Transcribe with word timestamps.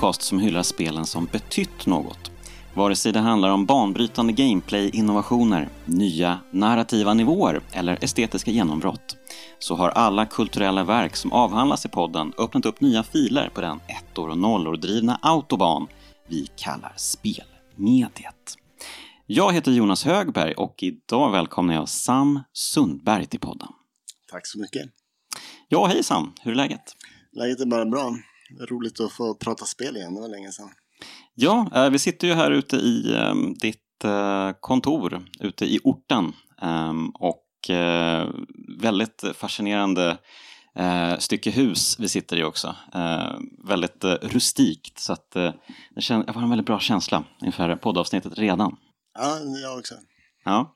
Podcast 0.00 0.22
som 0.22 0.38
hyllar 0.38 0.62
spelen 0.62 1.06
som 1.06 1.26
betytt 1.26 1.86
något. 1.86 2.30
Vare 2.74 2.96
sig 2.96 3.12
det 3.12 3.18
handlar 3.18 3.50
om 3.50 3.66
banbrytande 3.66 4.32
gameplay-innovationer, 4.32 5.68
nya 5.84 6.40
narrativa 6.50 7.14
nivåer 7.14 7.60
eller 7.72 8.04
estetiska 8.04 8.50
genombrott 8.50 9.16
så 9.58 9.74
har 9.74 9.88
alla 9.88 10.26
kulturella 10.26 10.84
verk 10.84 11.16
som 11.16 11.32
avhandlas 11.32 11.86
i 11.86 11.88
podden 11.88 12.32
öppnat 12.38 12.66
upp 12.66 12.80
nya 12.80 13.02
filer 13.02 13.48
på 13.48 13.60
den 13.60 13.80
ettor 13.86 14.28
och 14.28 14.38
nollor 14.38 14.76
drivna 14.76 15.18
autoban 15.22 15.86
vi 16.28 16.46
kallar 16.56 16.92
spelmediet. 16.96 18.56
Jag 19.26 19.52
heter 19.52 19.72
Jonas 19.72 20.04
Högberg 20.04 20.54
och 20.54 20.82
idag 20.82 21.30
välkomnar 21.30 21.74
jag 21.74 21.88
Sam 21.88 22.40
Sundberg 22.52 23.26
till 23.26 23.40
podden. 23.40 23.68
Tack 24.30 24.46
så 24.46 24.58
mycket. 24.58 24.82
Ja, 25.68 25.86
hej 25.86 26.02
Sam! 26.02 26.32
Hur 26.40 26.52
är 26.52 26.56
läget? 26.56 26.96
Läget 27.32 27.60
är 27.60 27.66
bara 27.66 27.86
bra. 27.86 28.16
Roligt 28.68 29.00
att 29.00 29.12
få 29.12 29.34
prata 29.34 29.64
spel 29.64 29.96
igen, 29.96 30.14
det 30.14 30.20
var 30.20 30.28
länge 30.28 30.52
sedan. 30.52 30.70
Ja, 31.34 31.70
eh, 31.74 31.90
vi 31.90 31.98
sitter 31.98 32.28
ju 32.28 32.34
här 32.34 32.50
ute 32.50 32.76
i 32.76 33.14
um, 33.14 33.54
ditt 33.54 34.04
uh, 34.04 34.50
kontor 34.60 35.26
ute 35.40 35.64
i 35.64 35.80
orten 35.84 36.32
um, 36.62 37.10
och 37.10 37.46
uh, 37.70 38.30
väldigt 38.80 39.24
fascinerande 39.34 40.18
stycke 41.18 41.50
hus 41.50 41.96
vi 41.98 42.08
sitter 42.08 42.36
i 42.36 42.44
också. 42.44 42.76
väldigt 43.68 44.04
rustikt 44.04 44.98
så 44.98 45.12
att 45.12 45.30
det 45.30 45.54
har 46.26 46.42
en 46.42 46.50
väldigt 46.50 46.66
bra 46.66 46.80
känsla 46.80 47.24
inför 47.42 47.76
poddavsnittet 47.76 48.38
redan. 48.38 48.76
Ja, 49.18 49.38
jag 49.62 49.78
också. 49.78 49.94
Ja. 50.44 50.74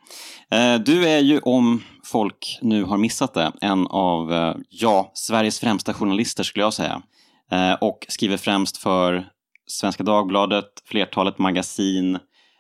Du 0.79 1.09
är 1.09 1.19
ju, 1.19 1.39
om 1.39 1.83
folk 2.05 2.59
nu 2.63 2.85
har 2.85 2.99
missat 2.99 3.35
det, 3.35 3.53
en 3.61 3.87
av, 3.87 4.33
ja, 4.69 5.13
Sveriges 5.15 5.61
främsta 5.61 5.95
journalister 5.95 6.43
skulle 6.43 6.65
jag 6.65 6.75
säga. 6.75 7.03
Eh, 7.51 7.75
och 7.75 8.07
skriver 8.09 8.37
främst 8.37 8.77
för 8.77 9.31
Svenska 9.67 10.03
Dagbladet, 10.03 10.83
flertalet 10.85 11.39
magasin 11.39 12.15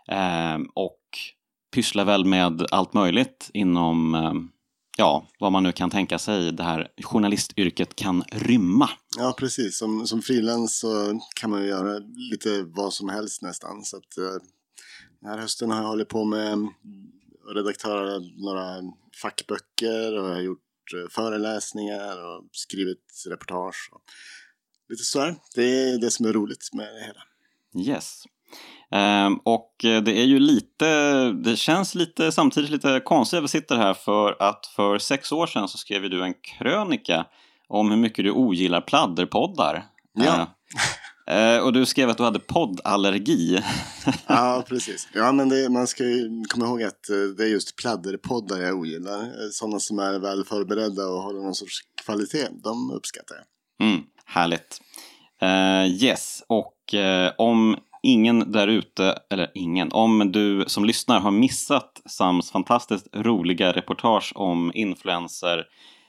eh, 0.09 0.59
och 0.75 1.01
pysslar 1.75 2.05
väl 2.05 2.25
med 2.25 2.67
allt 2.71 2.95
möjligt 2.95 3.51
inom, 3.55 4.15
eh, 4.15 4.33
ja, 4.99 5.27
vad 5.39 5.53
man 5.53 5.62
nu 5.62 5.73
kan 5.73 5.91
tänka 5.91 6.19
sig 6.19 6.53
det 6.53 6.62
här 6.62 6.89
journalistyrket 7.03 7.97
kan 7.97 8.23
rymma. 8.33 8.91
Ja, 9.19 9.35
precis. 9.39 9.79
Som, 9.79 10.07
som 10.07 10.23
frilans 10.23 10.79
så 10.79 11.21
kan 11.37 11.51
man 11.51 11.62
ju 11.62 11.69
göra 11.69 11.99
lite 12.31 12.62
vad 12.62 12.93
som 12.93 13.09
helst 13.09 13.43
nästan. 13.43 13.85
Så 13.85 13.97
att, 13.97 14.15
den 15.21 15.31
här 15.31 15.39
hösten 15.39 15.71
har 15.71 15.83
jag 15.83 15.89
hållit 15.89 16.09
på 16.09 16.25
med 16.25 16.53
mm, 16.53 16.69
redaktörer 17.55 18.43
några 18.45 18.93
fackböcker 19.23 20.19
och 20.19 20.29
jag 20.29 20.35
har 20.35 20.41
gjort 20.41 20.61
föreläsningar 21.11 22.27
och 22.27 22.49
skrivit 22.53 23.25
reportage. 23.29 23.91
Och 23.93 24.03
lite 24.95 25.05
sådär. 25.05 25.37
Det 25.55 25.62
är 25.64 25.98
det 25.98 26.11
som 26.11 26.27
är 26.27 26.33
roligt 26.33 26.70
med 26.73 26.87
det 26.95 27.00
hela. 27.00 27.91
Yes. 27.91 28.25
Um, 28.91 29.41
och 29.45 29.75
det 29.81 30.20
är 30.20 30.25
ju 30.25 30.39
lite, 30.39 31.33
det 31.33 31.56
känns 31.56 31.95
lite 31.95 32.33
samtidigt 32.33 32.70
lite 32.70 33.00
konstigt 33.05 33.39
att 33.39 33.45
vi 33.45 33.48
sitter 33.48 33.77
här 33.77 33.95
för 33.95 34.37
att 34.42 34.67
för 34.67 34.99
sex 34.99 35.32
år 35.32 35.47
sedan 35.47 35.69
så 35.69 35.78
skrev 35.78 36.10
du 36.10 36.25
en 36.25 36.34
krönika 36.34 37.27
om 37.69 37.91
hur 37.91 37.97
mycket 37.97 38.25
du 38.25 38.31
ogillar 38.31 38.81
pladderpoddar. 38.81 39.87
Ja. 40.12 40.47
Uh, 41.31 41.65
och 41.65 41.72
du 41.72 41.87
skrev 41.87 42.11
att 42.11 42.16
du 42.16 42.22
hade 42.22 42.38
poddallergi. 42.38 43.62
ja, 44.26 44.65
precis. 44.69 45.09
Ja, 45.12 45.32
men 45.32 45.49
det, 45.49 45.69
man 45.69 45.87
ska 45.87 46.05
ju 46.05 46.44
komma 46.49 46.66
ihåg 46.66 46.82
att 46.82 47.03
det 47.37 47.44
är 47.44 47.49
just 47.49 47.76
pladderpoddar 47.76 48.61
jag 48.61 48.78
ogillar. 48.78 49.50
Sådana 49.50 49.81
som 49.81 49.99
är 49.99 50.19
väl 50.19 50.44
förberedda 50.44 51.06
och 51.06 51.22
håller 51.22 51.41
någon 51.41 51.55
sorts 51.55 51.81
kvalitet, 52.05 52.49
de 52.65 52.91
uppskattar 52.91 53.37
jag. 53.37 53.44
Mm, 53.88 54.03
härligt. 54.25 54.81
Uh, 55.43 55.87
yes, 55.87 56.45
och 56.49 56.75
uh, 56.95 57.33
om 57.39 57.77
ingen 58.03 58.53
där 58.53 58.69
ute, 58.69 59.19
eller 59.31 59.51
ingen, 59.55 59.93
om 59.93 60.33
du 60.33 60.65
som 60.67 60.85
lyssnar 60.85 61.21
har 61.21 61.31
missat 61.31 62.03
Sams 62.07 62.51
fantastiskt 62.51 63.09
roliga 63.12 63.73
reportage 63.73 64.33
om 64.35 64.73
influencer 64.75 65.65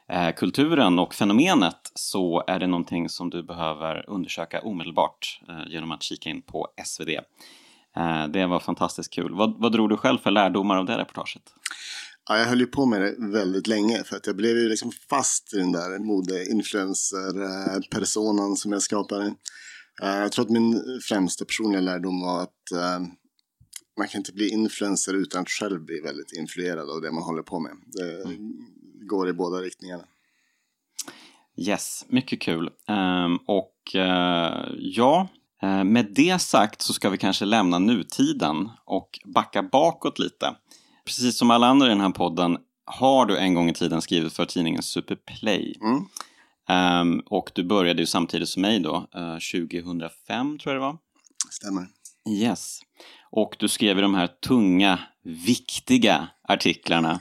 eh, 0.10 0.36
kulturen 0.36 1.00
och 1.00 1.14
fenomenet 1.14 1.92
så 1.96 2.44
är 2.48 2.60
det 2.60 2.68
någonting 2.68 3.10
som 3.10 3.30
du 3.30 3.44
behöver 3.44 4.10
undersöka 4.10 4.62
omedelbart 4.62 5.40
genom 5.68 5.92
att 5.92 6.04
kika 6.04 6.30
in 6.30 6.42
på 6.42 6.68
SvD. 6.86 7.10
Det 8.30 8.46
var 8.46 8.60
fantastiskt 8.60 9.14
kul. 9.14 9.34
Vad, 9.34 9.62
vad 9.62 9.72
drog 9.72 9.90
du 9.90 9.98
själv 9.98 10.18
för 10.18 10.32
lärdomar 10.32 10.78
av 10.78 10.86
det 10.86 10.98
reportaget? 10.98 11.44
Ja, 12.30 12.38
jag 12.38 12.46
höll 12.46 12.60
ju 12.60 12.68
på 12.68 12.86
med 12.86 13.02
det 13.02 13.16
väldigt 13.20 13.68
länge 13.68 14.04
för 14.04 14.18
att 14.18 14.28
jag 14.28 14.36
blev 14.36 14.58
ju 14.58 14.70
liksom 14.70 14.92
fast 15.10 15.54
i 15.54 15.58
den 15.58 15.72
där 15.72 16.00
mode-influencer-personan 16.00 18.56
som 18.56 18.72
jag 18.72 18.82
skapade. 18.82 19.36
Jag 20.02 20.32
tror 20.32 20.46
att 20.46 20.52
min 20.52 21.00
främsta 21.10 21.46
personliga 21.46 21.82
lärdom 21.82 22.22
var 22.22 22.42
att 22.42 22.72
man 23.98 24.08
kan 24.08 24.20
inte 24.20 24.34
bli 24.34 24.50
influencer 24.50 25.14
utan 25.14 25.42
att 25.42 25.50
själv 25.50 25.86
bli 25.86 26.00
väldigt 26.00 26.34
influerad 26.34 26.90
av 26.90 27.02
det 27.02 27.12
man 27.12 27.24
håller 27.24 27.44
på 27.44 27.60
med. 27.60 27.72
Det 27.86 28.24
mm. 28.24 28.54
går 29.08 29.30
i 29.30 29.34
båda 29.34 29.58
riktningarna. 29.58 30.04
Yes, 31.58 32.06
mycket 32.08 32.42
kul. 32.42 32.70
Um, 32.88 33.40
och 33.48 33.76
uh, 33.96 34.66
ja, 34.80 35.28
med 35.86 36.12
det 36.16 36.42
sagt 36.42 36.82
så 36.82 36.94
ska 36.94 37.10
vi 37.10 37.18
kanske 37.18 37.46
lämna 37.46 37.80
nutiden 37.80 38.70
och 38.86 39.20
backa 39.26 39.64
bakåt 39.64 40.20
lite. 40.20 40.56
Precis 41.06 41.38
som 41.38 41.52
alla 41.52 41.68
andra 41.68 41.88
i 41.88 41.90
den 41.90 42.02
här 42.02 42.10
podden 42.10 42.58
har 42.86 43.26
du 43.26 43.38
en 43.38 43.54
gång 43.54 43.70
i 43.70 43.74
tiden 43.74 44.02
skrivit 44.02 44.34
för 44.34 44.46
tidningen 44.46 44.84
Superplay. 44.84 45.78
Mm. 45.82 46.06
Um, 46.70 47.20
och 47.20 47.52
du 47.56 47.64
började 47.64 48.02
ju 48.02 48.06
samtidigt 48.06 48.50
som 48.50 48.62
mig 48.62 48.80
då, 48.80 49.08
uh, 49.18 49.38
2005 49.68 50.60
tror 50.60 50.74
jag 50.74 50.82
det 50.82 50.86
var. 50.86 50.98
Stämmer. 51.50 51.88
Yes. 52.30 52.80
Och 53.32 53.56
du 53.60 53.68
skrev 53.68 54.02
de 54.02 54.16
här 54.16 54.28
tunga, 54.28 55.00
viktiga 55.24 56.28
artiklarna. 56.48 57.20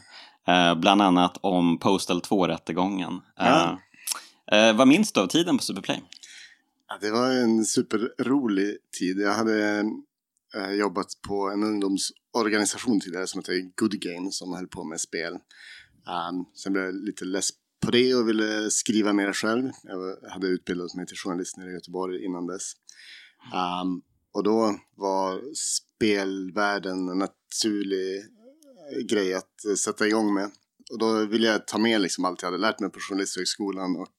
Uh, 0.49 0.75
bland 0.75 1.03
annat 1.03 1.39
om 1.41 1.79
Postal 1.79 2.21
2-rättegången. 2.21 3.21
Ja. 3.37 3.79
Uh, 4.53 4.77
vad 4.77 4.89
minns 4.89 5.13
du 5.13 5.21
av 5.21 5.27
tiden 5.27 5.57
på 5.57 5.63
Superplay? 5.63 6.03
Ja, 6.89 6.99
det 7.01 7.11
var 7.11 7.31
en 7.31 7.65
superrolig 7.65 8.77
tid. 8.99 9.19
Jag 9.19 9.35
hade 9.35 9.85
Eh, 10.57 10.71
jobbat 10.73 11.07
på 11.29 11.51
en 11.51 11.63
ungdomsorganisation 11.63 13.01
tidigare 13.01 13.27
som 13.27 13.39
heter 13.39 13.71
Good 13.77 14.01
Game 14.01 14.33
som 14.33 14.53
höll 14.53 14.69
på 14.69 14.85
med 14.85 15.01
spel. 15.01 15.33
Um, 15.33 16.45
sen 16.55 16.73
blev 16.73 16.85
jag 16.85 16.95
lite 16.95 17.25
less 17.25 17.51
på 17.85 17.91
det 17.91 18.15
och 18.15 18.29
ville 18.29 18.71
skriva 18.71 19.13
mer 19.13 19.33
själv. 19.33 19.71
Jag 19.83 20.31
hade 20.31 20.47
utbildat 20.47 20.95
mig 20.95 21.07
till 21.07 21.17
journalist 21.17 21.57
nere 21.57 21.71
i 21.71 21.75
Göteborg 21.75 22.25
innan 22.25 22.47
dess. 22.47 22.73
Um, 23.55 24.03
och 24.33 24.45
då 24.45 24.79
var 24.97 25.43
spelvärlden 25.55 27.09
en 27.09 27.19
naturlig 27.19 28.19
eh, 28.19 29.05
grej 29.09 29.35
att 29.35 29.65
eh, 29.69 29.75
sätta 29.75 30.07
igång 30.07 30.35
med. 30.35 30.51
Och 30.93 30.99
då 30.99 31.27
ville 31.27 31.47
jag 31.47 31.67
ta 31.67 31.79
med 31.79 32.01
liksom 32.01 32.25
allt 32.25 32.43
jag 32.43 32.47
hade 32.47 32.59
lärt 32.59 32.81
mig 32.81 32.91
på 32.91 33.01
Journalisthögskolan 33.01 33.97
och 33.97 34.17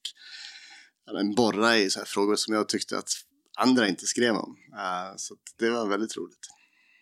ja, 1.06 1.34
borra 1.36 1.78
i 1.78 1.90
så 1.90 1.98
här 1.98 2.06
frågor 2.06 2.36
som 2.36 2.54
jag 2.54 2.68
tyckte 2.68 2.98
att 2.98 3.08
andra 3.56 3.88
inte 3.88 4.06
skrev 4.06 4.34
om. 4.34 4.56
Uh, 4.72 5.16
så 5.16 5.34
det 5.58 5.70
var 5.70 5.88
väldigt 5.88 6.16
roligt. 6.16 6.38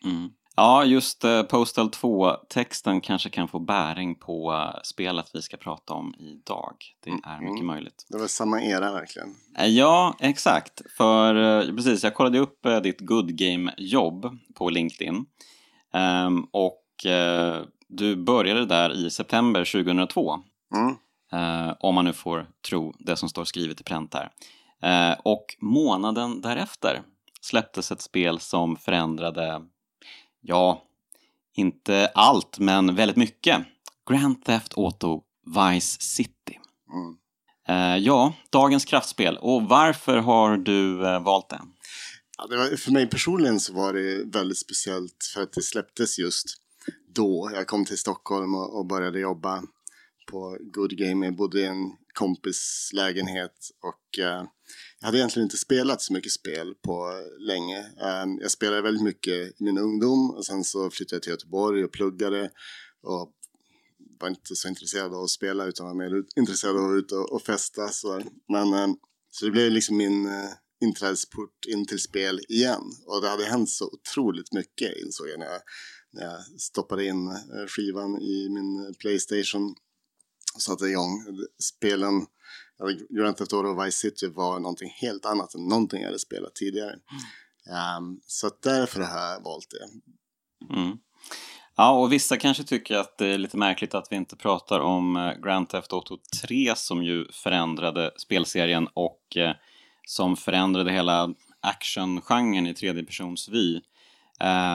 Mm. 0.05 0.31
Ja, 0.57 0.85
just 0.85 1.25
uh, 1.25 1.43
Postal 1.43 1.89
2-texten 1.89 3.01
kanske 3.01 3.31
kan 3.31 3.49
få 3.49 3.59
bäring 3.59 4.15
på 4.15 4.53
uh, 4.53 4.81
spelet 4.85 5.31
vi 5.35 5.43
ska 5.43 5.57
prata 5.57 5.93
om 5.95 6.15
idag. 6.19 6.77
Det 7.05 7.11
är 7.11 7.41
mycket 7.41 7.55
mm. 7.55 7.67
möjligt. 7.67 8.07
Det 8.09 8.19
var 8.19 8.27
samma 8.27 8.63
era 8.63 8.93
verkligen. 8.93 9.35
Ja, 9.59 10.17
exakt. 10.21 10.83
För 10.97 11.77
precis, 11.77 12.05
jag 12.05 12.15
kollade 12.15 12.39
upp 12.39 12.67
ditt 12.83 13.01
Good 13.01 13.39
Game-jobb 13.39 14.39
på 14.55 14.71
LinkedIn. 14.71 15.27
Um, 16.27 16.49
och 16.53 16.81
du 17.89 18.17
började 18.17 18.67
där 18.67 19.07
i 19.07 19.11
september 19.11 19.65
2002. 19.85 20.39
Mm. 20.75 20.97
om 21.81 21.95
man 21.95 22.05
nu 22.05 22.13
får 22.13 22.47
tro 22.69 22.95
det 22.99 23.17
som 23.17 23.29
står 23.29 23.45
skrivet 23.45 23.81
i 23.81 23.85
pränt 23.85 24.13
där. 24.13 24.31
Eh, 24.85 25.17
och 25.23 25.57
månaden 25.61 26.41
därefter 26.41 27.03
släpptes 27.41 27.93
ett 27.93 28.01
spel 28.01 28.41
som 28.41 28.77
förändrade, 28.77 29.63
ja, 30.41 30.83
inte 31.55 32.11
allt, 32.15 32.59
men 32.59 32.95
väldigt 32.95 33.17
mycket. 33.17 33.67
Grand 34.11 34.45
Theft 34.45 34.79
Auto 34.79 35.23
Vice 35.47 36.01
City. 36.01 36.59
Mm. 36.93 37.17
Eh, 37.69 37.97
ja, 37.97 38.35
dagens 38.51 38.85
kraftspel. 38.85 39.39
Och 39.39 39.63
varför 39.63 40.17
har 40.17 40.57
du 40.57 41.07
eh, 41.07 41.23
valt 41.23 41.49
det? 41.49 41.61
Ja, 42.39 42.47
det 42.47 42.57
var, 42.57 42.77
för 42.77 42.93
mig 42.93 43.11
personligen 43.11 43.61
så 43.61 43.73
var 43.73 43.93
det 43.93 44.25
väldigt 44.39 44.59
speciellt 44.59 45.31
för 45.35 45.43
att 45.43 45.53
det 45.53 45.63
släpptes 45.63 46.19
just 46.19 46.47
då. 47.15 47.51
Jag 47.55 47.67
kom 47.67 47.85
till 47.85 47.99
Stockholm 47.99 48.55
och, 48.55 48.79
och 48.79 48.87
började 48.87 49.21
jobba 49.21 49.63
på 50.31 50.59
Good 50.61 50.99
Game. 50.99 51.27
Jag 51.27 51.37
bodde 51.37 51.61
i 51.61 51.67
en 51.67 51.93
kompis 52.15 52.91
lägenhet 52.93 53.71
och 53.83 54.19
eh, 54.19 54.45
jag 55.01 55.07
hade 55.07 55.19
egentligen 55.19 55.47
inte 55.47 55.57
spelat 55.57 56.03
så 56.03 56.13
mycket 56.13 56.33
spel 56.33 56.75
på 56.83 57.23
länge. 57.39 57.79
Eh, 57.79 58.25
jag 58.41 58.51
spelade 58.51 58.83
väldigt 58.83 59.03
mycket 59.03 59.61
i 59.61 59.65
min 59.65 59.79
ungdom 59.79 60.31
och 60.31 60.47
sen 60.47 60.65
så 60.65 60.91
flyttade 60.91 61.17
jag 61.17 61.23
till 61.23 61.33
Göteborg 61.33 61.85
och 61.85 61.93
pluggade 61.93 62.51
och 63.03 63.33
var 64.21 64.29
inte 64.29 64.57
så 64.57 64.69
intresserad 64.69 65.15
av 65.15 65.23
att 65.23 65.31
spela 65.31 65.65
utan 65.65 65.87
var 65.87 65.95
mer 65.95 66.25
intresserad 66.37 66.77
av 66.77 66.83
att 66.83 66.89
vara 66.89 66.99
ute 66.99 67.15
och, 67.15 67.33
och 67.33 67.43
festa. 67.43 67.89
Så, 67.89 68.23
men, 68.49 68.75
eh, 68.75 68.89
så 69.31 69.45
det 69.45 69.51
blev 69.51 69.71
liksom 69.71 69.97
min 69.97 70.27
eh, 70.27 70.51
inträdesport 70.81 71.65
in 71.69 71.87
till 71.87 72.01
spel 72.01 72.41
igen. 72.49 72.83
Och 73.07 73.23
det 73.23 73.29
hade 73.29 73.45
hänt 73.45 73.71
så 73.71 73.85
otroligt 73.93 74.53
mycket 74.53 74.97
insåg 74.97 75.29
jag 75.29 75.39
när 75.39 75.47
jag, 75.47 75.61
när 76.13 76.23
jag 76.23 76.61
stoppade 76.61 77.05
in 77.05 77.29
eh, 77.29 77.67
skivan 77.69 78.23
i 78.23 78.49
min 78.49 78.95
Playstation 78.99 79.75
satte 80.59 80.85
igång. 80.85 81.25
Spelen, 81.63 82.27
Grand 83.11 83.37
Theft 83.37 83.53
Auto 83.53 83.69
och 83.69 83.87
Vice 83.87 83.99
City 83.99 84.27
var 84.27 84.61
någonting 84.61 84.91
helt 84.91 85.27
annat 85.27 85.55
än 85.55 85.69
någonting 85.69 86.01
jag 86.01 86.09
hade 86.09 86.19
spelat 86.19 86.55
tidigare. 86.55 86.95
Um, 87.99 88.21
så 88.27 88.51
därför 88.63 89.01
har 89.01 89.33
jag 89.33 89.45
valt 89.45 89.71
det. 89.71 89.85
Mm. 90.75 90.99
Ja, 91.77 91.91
och 91.91 92.13
vissa 92.13 92.37
kanske 92.37 92.65
tycker 92.65 92.97
att 92.97 93.19
det 93.19 93.27
är 93.27 93.39
lite 93.39 93.57
märkligt 93.57 93.95
att 93.95 94.07
vi 94.11 94.17
inte 94.17 94.37
pratar 94.37 94.81
om 94.81 95.17
eh, 95.17 95.33
Grand 95.45 95.69
Theft 95.69 95.93
Auto 95.93 96.19
3 96.43 96.73
som 96.77 97.03
ju 97.03 97.27
förändrade 97.33 98.11
spelserien 98.17 98.89
och 98.95 99.37
eh, 99.37 99.55
som 100.07 100.37
förändrade 100.37 100.93
hela 100.93 101.35
actiongenren 101.61 102.67
i 102.67 102.75
tredjepersonsvy. 102.75 103.81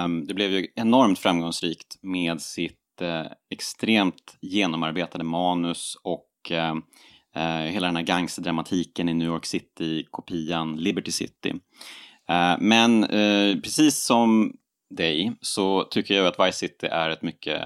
Um, 0.05 0.27
det 0.27 0.33
blev 0.33 0.51
ju 0.51 0.67
enormt 0.75 1.19
framgångsrikt 1.19 1.97
med 2.01 2.41
sitt 2.41 2.78
eh, 3.01 3.25
extremt 3.49 4.37
genomarbetade 4.41 5.23
manus 5.23 5.97
och 6.03 6.51
eh, 6.51 6.75
eh, 7.35 7.71
hela 7.71 7.87
den 7.87 7.95
här 7.95 8.03
gangsterdramatiken 8.03 9.09
i 9.09 9.13
New 9.13 9.27
York 9.27 9.45
City-kopian 9.45 10.77
Liberty 10.77 11.11
City. 11.11 11.53
Eh, 12.29 12.55
men 12.59 13.03
eh, 13.03 13.55
precis 13.55 14.03
som 14.03 14.53
dig 14.89 15.31
så 15.41 15.83
tycker 15.83 16.13
jag 16.13 16.27
att 16.27 16.47
Vice 16.47 16.57
City 16.57 16.87
är 16.87 17.09
ett 17.09 17.21
mycket, 17.21 17.61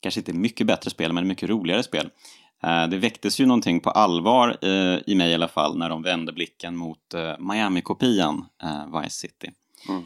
kanske 0.00 0.20
inte 0.20 0.32
mycket 0.32 0.66
bättre 0.66 0.90
spel, 0.90 1.12
men 1.12 1.24
ett 1.24 1.28
mycket 1.28 1.48
roligare 1.48 1.82
spel. 1.82 2.10
Det 2.90 2.96
väcktes 2.96 3.40
ju 3.40 3.46
någonting 3.46 3.80
på 3.80 3.90
allvar 3.90 4.64
i 5.06 5.14
mig 5.14 5.30
i 5.30 5.34
alla 5.34 5.48
fall 5.48 5.78
när 5.78 5.88
de 5.88 6.02
vände 6.02 6.32
blicken 6.32 6.76
mot 6.76 7.14
Miami-kopian 7.38 8.46
Vice 9.02 9.16
City. 9.16 9.50
Mm. 9.88 10.02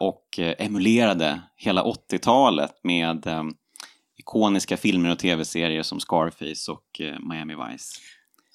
Och 0.00 0.38
emulerade 0.38 1.42
hela 1.56 1.84
80-talet 1.84 2.72
med 2.82 3.26
ikoniska 4.18 4.76
filmer 4.76 5.10
och 5.10 5.18
tv-serier 5.18 5.82
som 5.82 6.00
Scarface 6.00 6.72
och 6.72 7.00
Miami 7.28 7.54
Vice. 7.54 8.00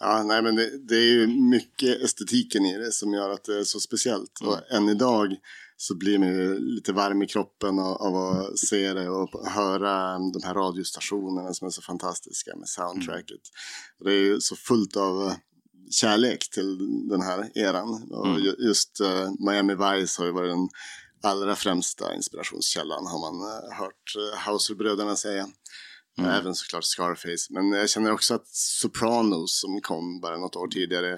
Ja, 0.03 0.23
nej 0.23 0.41
men 0.41 0.55
det, 0.55 0.77
det, 0.87 0.95
är 0.95 1.13
ju 1.13 1.27
mycket 1.27 2.01
estetiken 2.01 2.65
i 2.65 2.77
det 2.77 2.91
som 2.91 3.13
gör 3.13 3.29
att 3.29 3.43
det 3.43 3.59
är 3.59 3.63
så 3.63 3.79
speciellt. 3.79 4.41
Mm. 4.41 4.53
Och 4.53 4.71
än 4.71 4.89
idag 4.89 5.35
så 5.77 5.95
blir 5.95 6.19
man 6.19 6.27
ju 6.27 6.59
lite 6.59 6.93
varm 6.93 7.21
i 7.21 7.27
kroppen 7.27 7.79
av, 7.79 7.93
av 8.01 8.15
att 8.15 8.59
se 8.59 8.93
det 8.93 9.09
och 9.09 9.47
höra 9.47 10.19
de 10.19 10.43
här 10.43 10.53
radiostationerna 10.53 11.53
som 11.53 11.67
är 11.67 11.71
så 11.71 11.81
fantastiska 11.81 12.55
med 12.55 12.67
soundtracket. 12.67 13.29
Mm. 13.29 14.03
Det 14.03 14.11
är 14.11 14.23
ju 14.23 14.41
så 14.41 14.55
fullt 14.55 14.97
av 14.97 15.27
eh, 15.27 15.33
kärlek 15.91 16.49
till 16.49 16.77
den 17.09 17.21
här 17.21 17.57
eran. 17.57 18.11
Och 18.11 18.27
mm. 18.27 18.55
just 18.59 19.01
uh, 19.01 19.31
Miami 19.39 19.73
Vice 19.75 20.21
har 20.21 20.25
ju 20.25 20.31
varit 20.31 20.51
den 20.51 20.69
allra 21.23 21.55
främsta 21.55 22.15
inspirationskällan 22.15 23.07
har 23.07 23.19
man 23.19 23.41
uh, 23.41 23.79
hört 23.79 24.35
Hauser-bröderna 24.45 25.15
säga. 25.15 25.47
Mm. 26.17 26.31
Även 26.31 26.55
såklart 26.55 26.83
Scarface. 26.83 27.47
Men 27.49 27.71
jag 27.71 27.89
känner 27.89 28.11
också 28.11 28.33
att 28.33 28.47
Sopranos 28.47 29.59
som 29.61 29.81
kom 29.81 30.21
bara 30.21 30.37
något 30.37 30.55
år 30.55 30.67
tidigare 30.67 31.17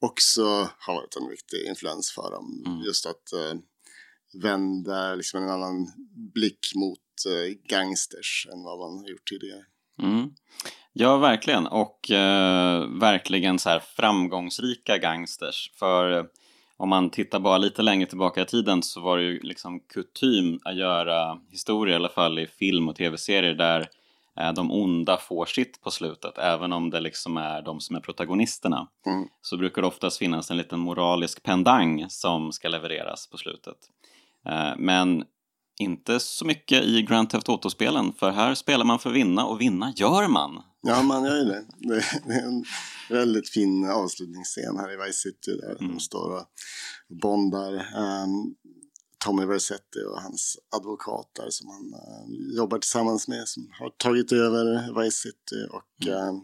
också 0.00 0.42
har 0.78 0.94
varit 0.94 1.16
en 1.16 1.28
viktig 1.28 1.66
influens 1.68 2.12
för 2.12 2.30
dem. 2.30 2.64
Mm. 2.66 2.80
Just 2.80 3.06
att 3.06 3.32
vända 4.32 5.14
liksom 5.14 5.42
en 5.42 5.50
annan 5.50 5.92
blick 6.34 6.72
mot 6.74 6.98
eh, 7.26 7.54
gangsters 7.68 8.48
än 8.52 8.62
vad 8.62 8.78
man 8.78 8.98
har 8.98 9.08
gjort 9.08 9.28
tidigare. 9.28 9.64
Mm. 10.02 10.30
Ja, 10.92 11.16
verkligen. 11.16 11.66
Och 11.66 12.10
eh, 12.10 12.88
verkligen 13.00 13.58
så 13.58 13.68
här 13.68 13.80
framgångsrika 13.80 14.98
gangsters. 14.98 15.72
För 15.78 16.18
eh, 16.18 16.24
om 16.80 16.88
man 16.88 17.10
tittar 17.10 17.40
bara 17.40 17.58
lite 17.58 17.82
längre 17.82 18.06
tillbaka 18.06 18.42
i 18.42 18.44
tiden 18.44 18.82
så 18.82 19.00
var 19.00 19.18
det 19.18 19.22
ju 19.22 19.40
liksom 19.40 19.80
kutym 19.80 20.60
att 20.64 20.76
göra 20.76 21.38
historier, 21.50 21.92
i 21.92 21.96
alla 21.96 22.08
fall 22.08 22.38
i 22.38 22.46
film 22.46 22.88
och 22.88 22.96
tv-serier, 22.96 23.54
där 23.54 23.88
eh, 24.40 24.52
de 24.52 24.72
onda 24.72 25.16
får 25.16 25.46
sitt 25.46 25.80
på 25.82 25.90
slutet, 25.90 26.38
även 26.38 26.72
om 26.72 26.90
det 26.90 27.00
liksom 27.00 27.36
är 27.36 27.62
de 27.62 27.80
som 27.80 27.96
är 27.96 28.00
protagonisterna. 28.00 28.88
Mm. 29.06 29.28
Så 29.42 29.56
brukar 29.56 29.82
det 29.82 29.88
oftast 29.88 30.18
finnas 30.18 30.50
en 30.50 30.56
liten 30.56 30.80
moralisk 30.80 31.42
pendang 31.42 32.06
som 32.08 32.52
ska 32.52 32.68
levereras 32.68 33.30
på 33.30 33.36
slutet. 33.36 33.76
Eh, 34.46 34.72
men 34.78 35.24
inte 35.80 36.20
så 36.20 36.44
mycket 36.44 36.84
i 36.84 37.02
Grand 37.02 37.30
Theft 37.30 37.48
Auto-spelen, 37.48 38.12
för 38.12 38.30
här 38.30 38.54
spelar 38.54 38.84
man 38.84 38.98
för 38.98 39.10
att 39.10 39.16
vinna 39.16 39.46
och 39.46 39.60
vinna 39.60 39.92
gör 39.96 40.28
man. 40.28 40.62
Ja, 40.82 41.02
man 41.02 41.24
gör 41.24 41.36
ju 41.36 41.44
det. 41.44 41.64
Det 42.26 42.34
är 42.34 42.46
en 42.46 42.64
väldigt 43.08 43.48
fin 43.48 43.90
avslutningsscen 43.90 44.76
här 44.76 44.92
i 44.92 45.06
Vice 45.06 45.18
City 45.18 45.50
där 45.50 45.76
mm. 45.80 45.92
de 45.92 46.00
står 46.00 46.30
och 46.30 46.46
bondar. 47.22 47.72
Um, 47.74 48.54
Tommy 49.24 49.44
Versetti 49.44 49.98
och 50.08 50.22
hans 50.22 50.58
advokater 50.76 51.46
som 51.50 51.68
han 51.68 51.94
uh, 51.94 52.56
jobbar 52.56 52.78
tillsammans 52.78 53.28
med 53.28 53.48
som 53.48 53.68
har 53.78 53.90
tagit 53.90 54.32
över 54.32 55.02
Vice 55.02 55.18
City 55.18 55.66
och 55.70 56.06
mm. 56.06 56.34
uh, 56.34 56.42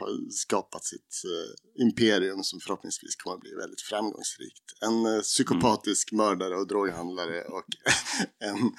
har 0.00 0.30
skapat 0.30 0.84
sitt 0.84 1.22
eh, 1.24 1.82
imperium 1.82 2.42
som 2.42 2.60
förhoppningsvis 2.60 3.16
kommer 3.16 3.34
att 3.36 3.40
bli 3.40 3.54
väldigt 3.54 3.80
framgångsrikt. 3.80 4.62
En 4.80 5.06
eh, 5.06 5.20
psykopatisk 5.20 6.12
mm. 6.12 6.24
mördare 6.24 6.56
och 6.56 6.66
droghandlare 6.66 7.44
och 7.44 7.64
en 8.48 8.72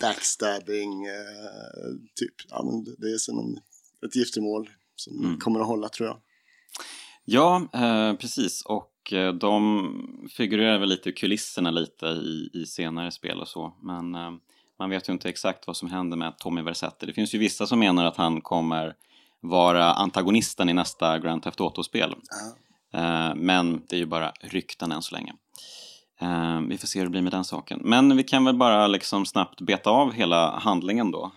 backstabbing 0.00 1.06
typ. 2.14 2.34
Ja, 2.48 2.62
men 2.64 2.96
det 2.98 3.12
är 3.14 3.18
som 3.18 3.38
en, 3.38 3.58
ett 4.06 4.16
giftermål 4.16 4.70
som 4.96 5.24
mm. 5.24 5.38
kommer 5.38 5.60
att 5.60 5.66
hålla 5.66 5.88
tror 5.88 6.08
jag. 6.08 6.16
Ja, 7.24 7.68
eh, 7.74 8.14
precis. 8.14 8.62
Och 8.62 9.12
eh, 9.12 9.32
de 9.32 10.28
figurerar 10.30 10.78
väl 10.78 10.88
lite 10.88 11.08
i 11.08 11.12
kulisserna 11.12 11.70
lite 11.70 12.06
i, 12.06 12.50
i 12.52 12.66
senare 12.66 13.10
spel 13.10 13.40
och 13.40 13.48
så. 13.48 13.74
Men 13.82 14.14
eh, 14.14 14.30
man 14.78 14.90
vet 14.90 15.08
ju 15.08 15.12
inte 15.12 15.28
exakt 15.28 15.66
vad 15.66 15.76
som 15.76 15.90
händer 15.90 16.16
med 16.16 16.38
Tommy 16.38 16.62
Versetti. 16.62 17.06
Det 17.06 17.12
finns 17.12 17.34
ju 17.34 17.38
vissa 17.38 17.66
som 17.66 17.78
menar 17.78 18.04
att 18.04 18.16
han 18.16 18.40
kommer 18.40 18.94
vara 19.40 19.92
antagonisten 19.92 20.68
i 20.68 20.72
nästa 20.72 21.18
Grand 21.18 21.42
Theft 21.42 21.60
Auto-spel. 21.60 22.14
Uh. 22.94 23.34
Men 23.34 23.82
det 23.88 23.96
är 23.96 24.00
ju 24.00 24.06
bara 24.06 24.32
rykten 24.40 24.92
än 24.92 25.02
så 25.02 25.14
länge. 25.14 25.34
Uh, 26.22 26.60
vi 26.68 26.78
får 26.78 26.86
se 26.86 26.98
hur 26.98 27.06
det 27.06 27.10
blir 27.10 27.22
med 27.22 27.32
den 27.32 27.44
saken. 27.44 27.80
Men 27.84 28.16
vi 28.16 28.22
kan 28.22 28.44
väl 28.44 28.56
bara 28.56 28.86
liksom 28.86 29.26
snabbt 29.26 29.60
beta 29.60 29.90
av 29.90 30.12
hela 30.12 30.58
handlingen 30.58 31.10
då 31.10 31.32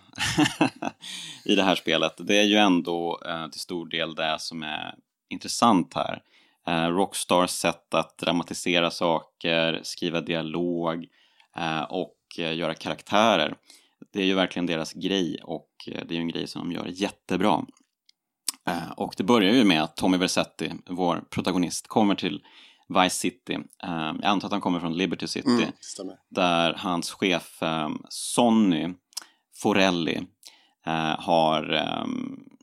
i 1.44 1.54
det 1.54 1.62
här 1.62 1.74
spelet. 1.74 2.14
Det 2.18 2.38
är 2.38 2.44
ju 2.44 2.56
ändå 2.56 3.20
uh, 3.28 3.50
till 3.50 3.60
stor 3.60 3.86
del 3.86 4.14
det 4.14 4.36
som 4.38 4.62
är 4.62 4.94
intressant 5.28 5.94
här. 5.94 6.22
Eh, 6.66 6.84
uh, 6.84 6.96
Rockstars 6.96 7.50
sätt 7.50 7.94
att 7.94 8.18
dramatisera 8.18 8.90
saker, 8.90 9.80
skriva 9.82 10.20
dialog 10.20 11.06
och 11.88 12.18
göra 12.38 12.74
karaktärer. 12.74 13.54
Det 14.12 14.20
är 14.20 14.24
ju 14.24 14.34
verkligen 14.34 14.66
deras 14.66 14.92
grej 14.92 15.38
och 15.42 15.70
det 15.86 16.10
är 16.10 16.14
ju 16.14 16.20
en 16.20 16.28
grej 16.28 16.46
som 16.46 16.62
de 16.62 16.74
gör 16.74 16.86
jättebra. 16.86 17.64
Och 18.96 19.14
det 19.16 19.22
börjar 19.22 19.52
ju 19.54 19.64
med 19.64 19.82
att 19.82 19.96
Tommy 19.96 20.16
Versetti, 20.16 20.72
vår 20.86 21.24
protagonist, 21.30 21.88
kommer 21.88 22.14
till 22.14 22.42
Vice 22.88 23.16
City. 23.16 23.54
Eh, 23.82 24.12
jag 24.20 24.24
antar 24.24 24.48
att 24.48 24.52
han 24.52 24.60
kommer 24.60 24.80
från 24.80 24.96
Liberty 24.96 25.26
City. 25.26 25.48
Mm, 25.48 25.70
där 26.30 26.74
hans 26.78 27.10
chef 27.10 27.62
eh, 27.62 27.88
Sonny 28.08 28.94
Forelli 29.56 30.22
har, 31.18 31.62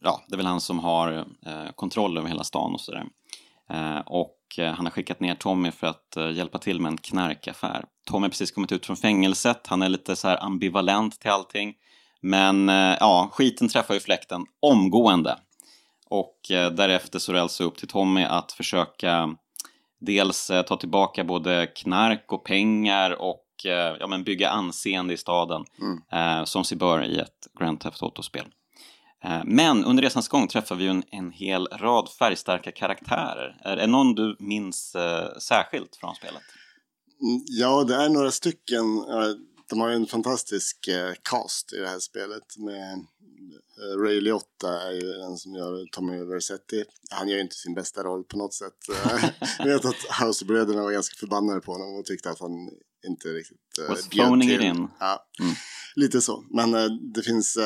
ja, 0.01 0.21
det 0.27 0.35
är 0.35 0.37
väl 0.37 0.45
han 0.45 0.61
som 0.61 0.79
har 0.79 1.25
kontroll 1.75 2.17
över 2.17 2.27
hela 2.27 2.43
stan 2.43 2.73
och 2.73 2.81
sådär. 2.81 3.05
Och 4.05 4.37
han 4.57 4.85
har 4.85 4.89
skickat 4.89 5.19
ner 5.19 5.35
Tommy 5.35 5.71
för 5.71 5.87
att 5.87 6.35
hjälpa 6.35 6.57
till 6.57 6.81
med 6.81 6.89
en 6.89 6.97
knarkaffär. 6.97 7.85
Tommy 8.05 8.25
har 8.25 8.29
precis 8.29 8.51
kommit 8.51 8.71
ut 8.71 8.85
från 8.85 8.95
fängelset, 8.97 9.67
han 9.67 9.81
är 9.81 9.89
lite 9.89 10.15
så 10.15 10.27
här 10.27 10.43
ambivalent 10.43 11.19
till 11.19 11.29
allting. 11.29 11.73
Men 12.21 12.67
ja, 12.99 13.29
skiten 13.33 13.69
träffar 13.69 13.93
ju 13.93 13.99
fläkten 13.99 14.45
omgående. 14.59 15.37
Och 16.11 16.51
eh, 16.51 16.71
därefter 16.71 17.19
så 17.19 17.31
är 17.31 17.35
det 17.57 17.63
upp 17.63 17.77
till 17.77 17.87
Tommy 17.87 18.23
att 18.23 18.51
försöka 18.51 19.35
dels 20.01 20.49
eh, 20.49 20.61
ta 20.61 20.77
tillbaka 20.77 21.23
både 21.23 21.67
knark 21.67 22.31
och 22.31 22.43
pengar 22.43 23.11
och 23.21 23.45
eh, 23.65 23.95
ja, 23.99 24.07
men 24.07 24.23
bygga 24.23 24.49
anseende 24.49 25.13
i 25.13 25.17
staden 25.17 25.65
mm. 25.81 26.45
som 26.45 26.63
sig 26.63 26.77
bör 26.77 27.03
i 27.03 27.19
ett 27.19 27.47
Grand 27.59 27.79
Theft 27.79 28.03
Auto-spel. 28.03 28.45
Men 29.43 29.85
under 29.85 30.03
resans 30.03 30.27
gång 30.27 30.47
träffar 30.47 30.75
vi 30.75 30.87
en, 30.87 31.03
en 31.11 31.31
hel 31.31 31.67
rad 31.67 32.09
färgstarka 32.09 32.71
karaktärer. 32.71 33.57
Är 33.63 33.75
det 33.75 33.87
någon 33.87 34.15
du 34.15 34.35
minns 34.39 34.95
eh, 34.95 35.37
särskilt 35.39 35.95
från 35.95 36.15
spelet? 36.15 36.41
Mm, 37.21 37.41
ja, 37.47 37.83
det 37.83 37.95
är 37.95 38.09
några 38.09 38.31
stycken. 38.31 38.85
De 39.71 39.79
har 39.79 39.89
ju 39.89 39.95
en 39.95 40.07
fantastisk 40.07 40.87
eh, 40.87 41.13
cast 41.21 41.73
i 41.73 41.77
det 41.77 41.87
här 41.87 41.99
spelet 41.99 42.57
med 42.57 43.05
Uh, 43.81 44.03
Ray 44.03 44.21
Liotta 44.21 44.81
är 44.81 44.91
ju 44.91 45.13
den 45.13 45.37
som 45.37 45.55
gör 45.55 45.85
Tommy 45.91 46.23
Versetti. 46.23 46.83
Han 47.09 47.29
gör 47.29 47.35
ju 47.35 47.41
inte 47.41 47.55
sin 47.55 47.73
bästa 47.73 48.03
roll 48.03 48.23
på 48.23 48.37
något 48.37 48.53
sätt. 48.53 48.73
jag 49.59 49.65
vet 49.65 49.85
att 49.85 50.21
House-bröderna 50.21 50.81
var 50.81 50.91
ganska 50.91 51.15
förbannade 51.19 51.61
på 51.61 51.71
honom 51.71 51.95
och 51.95 52.05
tyckte 52.05 52.29
att 52.29 52.39
han 52.39 52.69
inte 53.07 53.27
riktigt 53.27 53.89
Was 53.89 54.09
phoning 54.09 54.51
it 54.51 54.61
in. 54.61 54.87
Ja, 54.99 55.25
mm. 55.39 55.53
lite 55.95 56.21
så. 56.21 56.45
Men 56.49 56.71
det 57.13 57.23
finns 57.23 57.57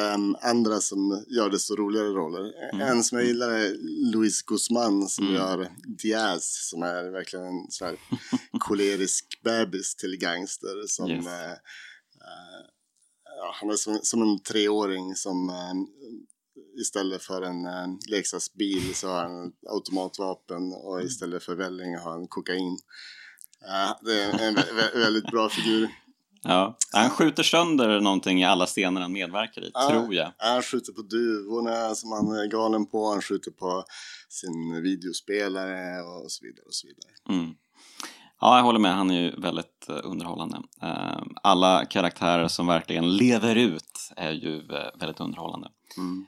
andra 0.41 0.81
som 0.81 1.25
gör 1.27 1.49
desto 1.49 1.75
roligare 1.75 2.07
roller. 2.07 2.71
Mm. 2.73 2.87
En 2.87 3.03
som 3.03 3.17
jag 3.17 3.27
gillar 3.27 3.49
är 3.49 3.75
Luis 4.13 4.41
Guzman 4.41 5.09
som 5.09 5.23
mm. 5.27 5.35
gör 5.35 5.69
Diaz 6.01 6.69
som 6.69 6.83
är 6.83 7.11
verkligen 7.11 7.45
en 7.45 7.65
sån 7.69 7.87
här 7.87 7.97
kolerisk 8.59 9.39
bebis 9.43 9.95
till 9.95 10.17
gangster 10.17 10.87
som 10.87 11.11
yes. 11.11 11.25
Ja, 13.37 13.55
han 13.59 13.69
är 13.69 13.75
som, 13.75 13.99
som, 14.03 14.21
en 14.21 14.43
treåring 14.43 15.15
som 15.15 15.51
istället 16.81 17.23
för 17.23 17.41
en 17.41 17.65
uh, 17.65 17.97
leksaksbil 18.09 18.95
så 18.95 19.07
har 19.07 19.23
han 19.23 19.51
automatvapen 19.69 20.73
och 20.73 20.95
mm. 20.95 21.07
istället 21.07 21.43
för 21.43 21.55
välling 21.55 21.97
har 21.97 22.11
han 22.11 22.27
kokain. 22.27 22.77
Det 24.01 24.23
är 24.23 24.47
en 24.47 24.55
väldigt 24.93 25.31
bra 25.31 25.49
figur. 25.49 25.89
Ja, 26.47 26.77
han 26.93 27.09
skjuter 27.09 27.43
sönder 27.43 27.99
någonting 27.99 28.41
i 28.41 28.45
alla 28.45 28.65
scener 28.65 29.01
han 29.01 29.11
medverkar 29.11 29.61
i, 29.61 29.71
ja, 29.73 29.89
tror 29.89 30.13
jag. 30.13 30.33
Han 30.37 30.61
skjuter 30.61 30.93
på 30.93 31.01
duvorna 31.01 31.95
som 31.95 32.11
han 32.11 32.27
är 32.27 32.47
galen 32.47 32.85
på, 32.85 33.09
han 33.09 33.21
skjuter 33.21 33.51
på 33.51 33.83
sin 34.29 34.83
videospelare 34.83 36.01
och 36.01 36.31
så 36.31 36.45
vidare. 36.45 36.65
Och 36.65 36.73
så 36.73 36.87
vidare. 36.87 37.39
Mm. 37.39 37.55
Ja, 38.41 38.57
jag 38.57 38.63
håller 38.63 38.79
med. 38.79 38.95
Han 38.95 39.11
är 39.11 39.21
ju 39.21 39.31
väldigt 39.37 39.87
uh, 39.89 39.95
underhållande. 40.03 40.57
Uh, 40.83 41.23
alla 41.43 41.85
karaktärer 41.85 42.47
som 42.47 42.67
verkligen 42.67 43.17
lever 43.17 43.55
ut 43.55 44.11
är 44.15 44.31
ju 44.31 44.55
uh, 44.57 44.99
väldigt 44.99 45.19
underhållande. 45.19 45.67
Mm. 45.97 46.25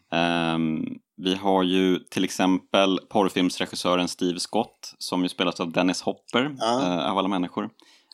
Um, 0.55 0.99
vi 1.17 1.35
har 1.35 1.63
ju 1.63 1.99
till 1.99 2.23
exempel 2.23 2.99
porrfilmsregissören 3.09 4.07
Steve 4.07 4.39
Scott 4.39 4.95
som 4.97 5.23
ju 5.23 5.29
spelas 5.29 5.59
av 5.59 5.71
Dennis 5.71 6.01
Hopper 6.01 6.55
ja. 6.59 7.09
av 7.11 7.17
alla 7.17 7.27
människor. 7.27 7.69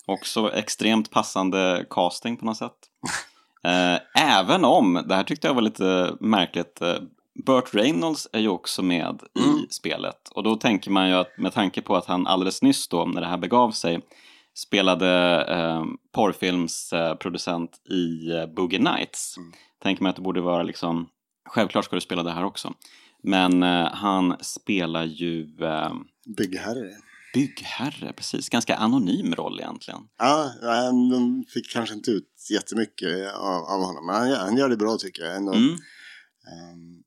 Också 0.06 0.54
extremt 0.54 1.12
passande 1.12 1.86
casting 1.90 2.38
på 2.38 2.46
något 2.46 2.58
sätt. 2.58 2.78
även 4.16 4.66
om, 4.66 5.04
det 5.08 5.16
här 5.16 5.24
tyckte 5.24 5.48
jag 5.48 5.54
var 5.54 5.62
lite 5.62 6.16
märkligt, 6.20 6.82
Burt 7.46 7.74
Reynolds 7.74 8.28
är 8.34 8.40
ju 8.40 8.48
också 8.48 8.82
med 8.82 9.22
mm. 9.40 9.58
i 9.58 9.68
spelet 9.70 10.30
och 10.36 10.44
då 10.44 10.56
tänker 10.56 10.92
man 10.92 11.10
ju 11.10 11.16
att 11.16 11.38
med 11.38 11.54
tanke 11.54 11.82
på 11.82 11.96
att 11.96 12.06
han 12.06 12.28
alldeles 12.28 12.62
nyss 12.62 12.88
då 12.88 13.06
när 13.06 13.22
det 13.22 13.28
här 13.28 13.38
begav 13.38 13.72
sig 13.72 14.02
spelade 14.56 15.42
eh, 15.50 15.84
porrfilmsproducent 16.12 17.72
eh, 17.90 17.96
i 17.96 18.32
eh, 18.32 18.56
Boogie 18.56 18.80
Nights 18.80 19.38
mm. 19.38 19.54
tänker 19.84 20.04
man 20.04 20.10
att 20.10 20.16
det 20.16 20.22
borde 20.22 20.42
vara 20.42 20.64
liksom 20.64 21.10
självklart 21.50 21.86
ska 21.86 21.96
du 21.96 22.02
spela 22.02 22.24
det 22.24 22.32
här 22.32 22.44
också 22.44 22.74
men 23.24 23.64
eh, 23.64 23.88
han 23.94 24.36
spelar 24.42 25.04
ju 25.04 25.42
eh, 25.62 25.94
Byggherre 26.38 26.90
Byggherre, 27.34 28.14
precis. 28.14 28.50
Ganska 28.50 28.76
anonym 28.76 29.36
roll 29.36 29.60
egentligen. 29.60 30.00
Ja, 30.18 30.52
de 31.12 31.46
fick 31.54 31.74
kanske 31.74 31.96
inte 31.96 32.12
ut 32.12 32.48
jättemycket 32.52 33.34
av, 33.36 33.64
av 33.64 33.84
honom, 33.84 34.06
men 34.06 34.16
han, 34.16 34.32
han 34.32 34.58
gör 34.58 34.70
det 34.70 34.78
bra 34.78 34.98
tycker 34.98 35.24
jag. 35.24 35.36
Ändå. 35.36 35.54
Mm. 35.54 35.70
Um, 35.70 37.03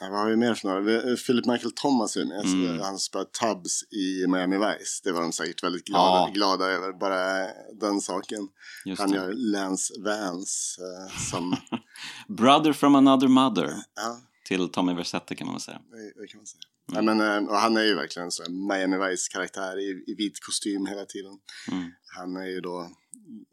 vad 0.00 0.10
har 0.10 0.30
vi 0.30 0.36
mer 0.36 0.54
för 0.54 0.68
några? 0.68 1.16
Philip 1.16 1.46
Michael 1.46 1.72
Thomas 1.72 2.16
är 2.16 2.24
med. 2.24 2.44
Mm. 2.44 2.80
Han 2.80 2.98
spelar 2.98 3.24
Tubbs 3.24 3.82
i 3.92 4.26
Miami 4.26 4.56
Vice. 4.56 5.00
Det 5.04 5.12
var 5.12 5.20
de 5.20 5.32
säkert 5.32 5.64
väldigt 5.64 5.84
glada, 5.84 6.28
ja. 6.28 6.30
glada 6.34 6.64
över. 6.64 6.92
Bara 6.92 7.48
den 7.80 8.00
saken. 8.00 8.48
Just 8.84 9.00
han 9.00 9.10
det. 9.10 9.16
gör 9.16 9.32
Lance 9.32 9.94
Vance 10.04 10.82
uh, 10.82 11.18
som... 11.30 11.56
Brother 12.28 12.72
from 12.72 12.94
another 12.94 13.28
mother. 13.28 13.74
Ja. 13.94 14.20
Till 14.44 14.68
Tommy 14.68 14.94
Versetti 14.94 15.36
kan 15.36 15.46
man 15.46 15.54
väl 15.54 15.60
säga. 15.60 15.80
Det, 15.90 16.20
det 16.22 16.26
kan 16.26 16.38
man 16.38 16.46
säga. 16.46 16.60
Mm. 16.92 17.06
Ja, 17.06 17.14
men, 17.14 17.44
uh, 17.44 17.50
och 17.50 17.56
han 17.56 17.76
är 17.76 17.82
ju 17.82 17.94
verkligen 17.94 18.30
en 18.46 18.66
Miami 18.66 19.10
Vice-karaktär 19.10 19.78
i, 19.78 20.04
i 20.06 20.14
vit 20.14 20.44
kostym 20.46 20.86
hela 20.86 21.04
tiden. 21.04 21.38
Mm. 21.72 21.90
Han 22.16 22.36
är 22.36 22.46
ju 22.46 22.60
då 22.60 22.90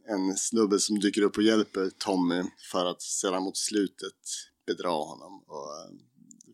en 0.10 0.36
snubbe 0.36 0.80
som 0.80 1.00
dyker 1.00 1.22
upp 1.22 1.38
och 1.38 1.44
hjälper 1.44 1.90
Tommy 1.98 2.44
för 2.72 2.86
att 2.86 3.02
sedan 3.02 3.44
mot 3.44 3.58
slutet 3.58 4.20
bedra 4.68 4.90
honom. 4.90 5.44
Och, 5.48 5.70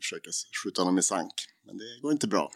försöka 0.01 0.29
skjuta 0.63 0.81
honom 0.81 0.97
i 0.97 1.03
sank. 1.03 1.33
Men 1.65 1.77
det 1.77 2.01
går 2.01 2.11
inte 2.11 2.27
bra. 2.27 2.51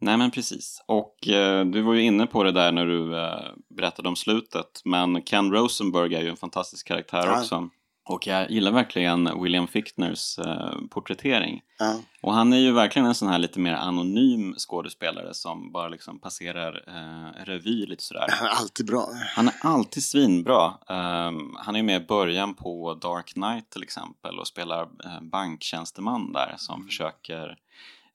Nej 0.00 0.16
men 0.16 0.30
precis. 0.30 0.82
Och 0.86 1.28
eh, 1.28 1.64
du 1.64 1.82
var 1.82 1.94
ju 1.94 2.02
inne 2.02 2.26
på 2.26 2.42
det 2.44 2.52
där 2.52 2.72
när 2.72 2.86
du 2.86 3.18
eh, 3.18 3.52
berättade 3.76 4.08
om 4.08 4.16
slutet. 4.16 4.80
Men 4.84 5.22
Ken 5.22 5.52
Rosenberg 5.52 6.14
är 6.14 6.22
ju 6.22 6.28
en 6.28 6.36
fantastisk 6.36 6.86
karaktär 6.86 7.26
ja. 7.26 7.40
också. 7.40 7.70
Och 8.08 8.26
jag 8.26 8.50
gillar 8.50 8.72
verkligen 8.72 9.42
William 9.42 9.68
Fichtners 9.68 10.38
eh, 10.38 10.74
porträttering. 10.90 11.60
Ja. 11.78 12.00
Och 12.22 12.34
han 12.34 12.52
är 12.52 12.56
ju 12.56 12.72
verkligen 12.72 13.06
en 13.06 13.14
sån 13.14 13.28
här 13.28 13.38
lite 13.38 13.60
mer 13.60 13.74
anonym 13.74 14.54
skådespelare 14.58 15.34
som 15.34 15.72
bara 15.72 15.88
liksom 15.88 16.20
passerar 16.20 16.84
eh, 16.86 17.44
revy 17.44 17.86
lite 17.86 18.04
sådär. 18.04 18.26
Han 18.28 18.46
är 18.48 18.52
alltid 18.52 18.86
bra. 18.86 19.08
Han 19.36 19.48
är 19.48 19.54
alltid 19.60 20.02
svinbra. 20.02 20.66
Um, 20.66 21.56
han 21.58 21.76
är 21.76 21.82
med 21.82 22.02
i 22.02 22.06
början 22.06 22.54
på 22.54 22.94
Dark 22.94 23.26
Knight 23.26 23.70
till 23.70 23.82
exempel 23.82 24.38
och 24.38 24.46
spelar 24.46 24.82
eh, 24.82 25.20
banktjänsteman 25.22 26.32
där 26.32 26.54
som 26.56 26.74
mm. 26.74 26.86
försöker 26.86 27.56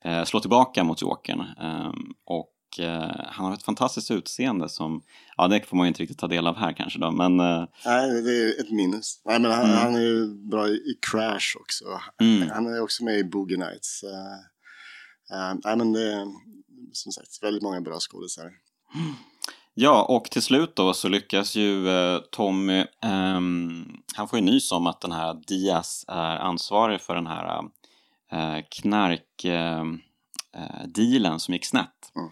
eh, 0.04 0.24
slå 0.24 0.40
tillbaka 0.40 0.84
mot 0.84 1.02
Jokern. 1.02 1.44
Um, 1.60 2.14
och 2.24 2.53
eh, 2.78 3.10
han 3.26 3.46
har 3.46 3.54
ett 3.54 3.62
fantastiskt 3.62 4.10
utseende 4.10 4.68
som, 4.68 5.02
ja 5.36 5.48
det 5.48 5.66
får 5.66 5.76
man 5.76 5.86
ju 5.86 5.88
inte 5.88 6.02
riktigt 6.02 6.18
ta 6.18 6.26
del 6.26 6.46
av 6.46 6.56
här 6.56 6.72
kanske 6.72 6.98
då, 6.98 7.10
men... 7.10 7.40
Eh, 7.40 7.64
Nej, 7.84 8.22
det 8.22 8.30
är 8.30 8.60
ett 8.60 8.70
minus. 8.70 9.22
Nej, 9.24 9.40
men 9.40 9.50
han, 9.50 9.64
mm. 9.64 9.76
han 9.76 9.94
är 9.94 10.00
ju 10.00 10.48
bra 10.50 10.68
i 10.68 10.98
Crash 11.10 11.56
också. 11.60 11.84
Mm. 12.20 12.50
Han 12.50 12.66
är 12.66 12.82
också 12.82 13.04
med 13.04 13.18
i 13.18 13.24
Boogie 13.24 13.58
Nights. 13.58 14.04
Uh, 14.04 15.54
nej, 15.64 15.76
men 15.76 15.92
det 15.92 16.12
är 16.12 16.26
som 16.92 17.12
sagt 17.12 17.42
väldigt 17.42 17.62
många 17.62 17.80
bra 17.80 17.98
skådespelare. 18.00 18.52
Ja, 19.76 20.02
och 20.02 20.24
till 20.24 20.42
slut 20.42 20.76
då 20.76 20.94
så 20.94 21.08
lyckas 21.08 21.54
ju 21.54 21.88
eh, 21.88 22.18
Tommy, 22.30 22.84
ehm, 23.02 23.86
han 24.14 24.28
får 24.28 24.38
ju 24.38 24.44
nys 24.44 24.72
om 24.72 24.86
att 24.86 25.00
den 25.00 25.12
här 25.12 25.34
Diaz 25.46 26.04
är 26.08 26.36
ansvarig 26.36 27.00
för 27.00 27.14
den 27.14 27.26
här 27.26 27.62
eh, 28.32 28.58
knarkdealen 28.70 30.00
eh, 31.32 31.36
som 31.36 31.54
gick 31.54 31.64
snett. 31.64 32.12
Mm. 32.16 32.30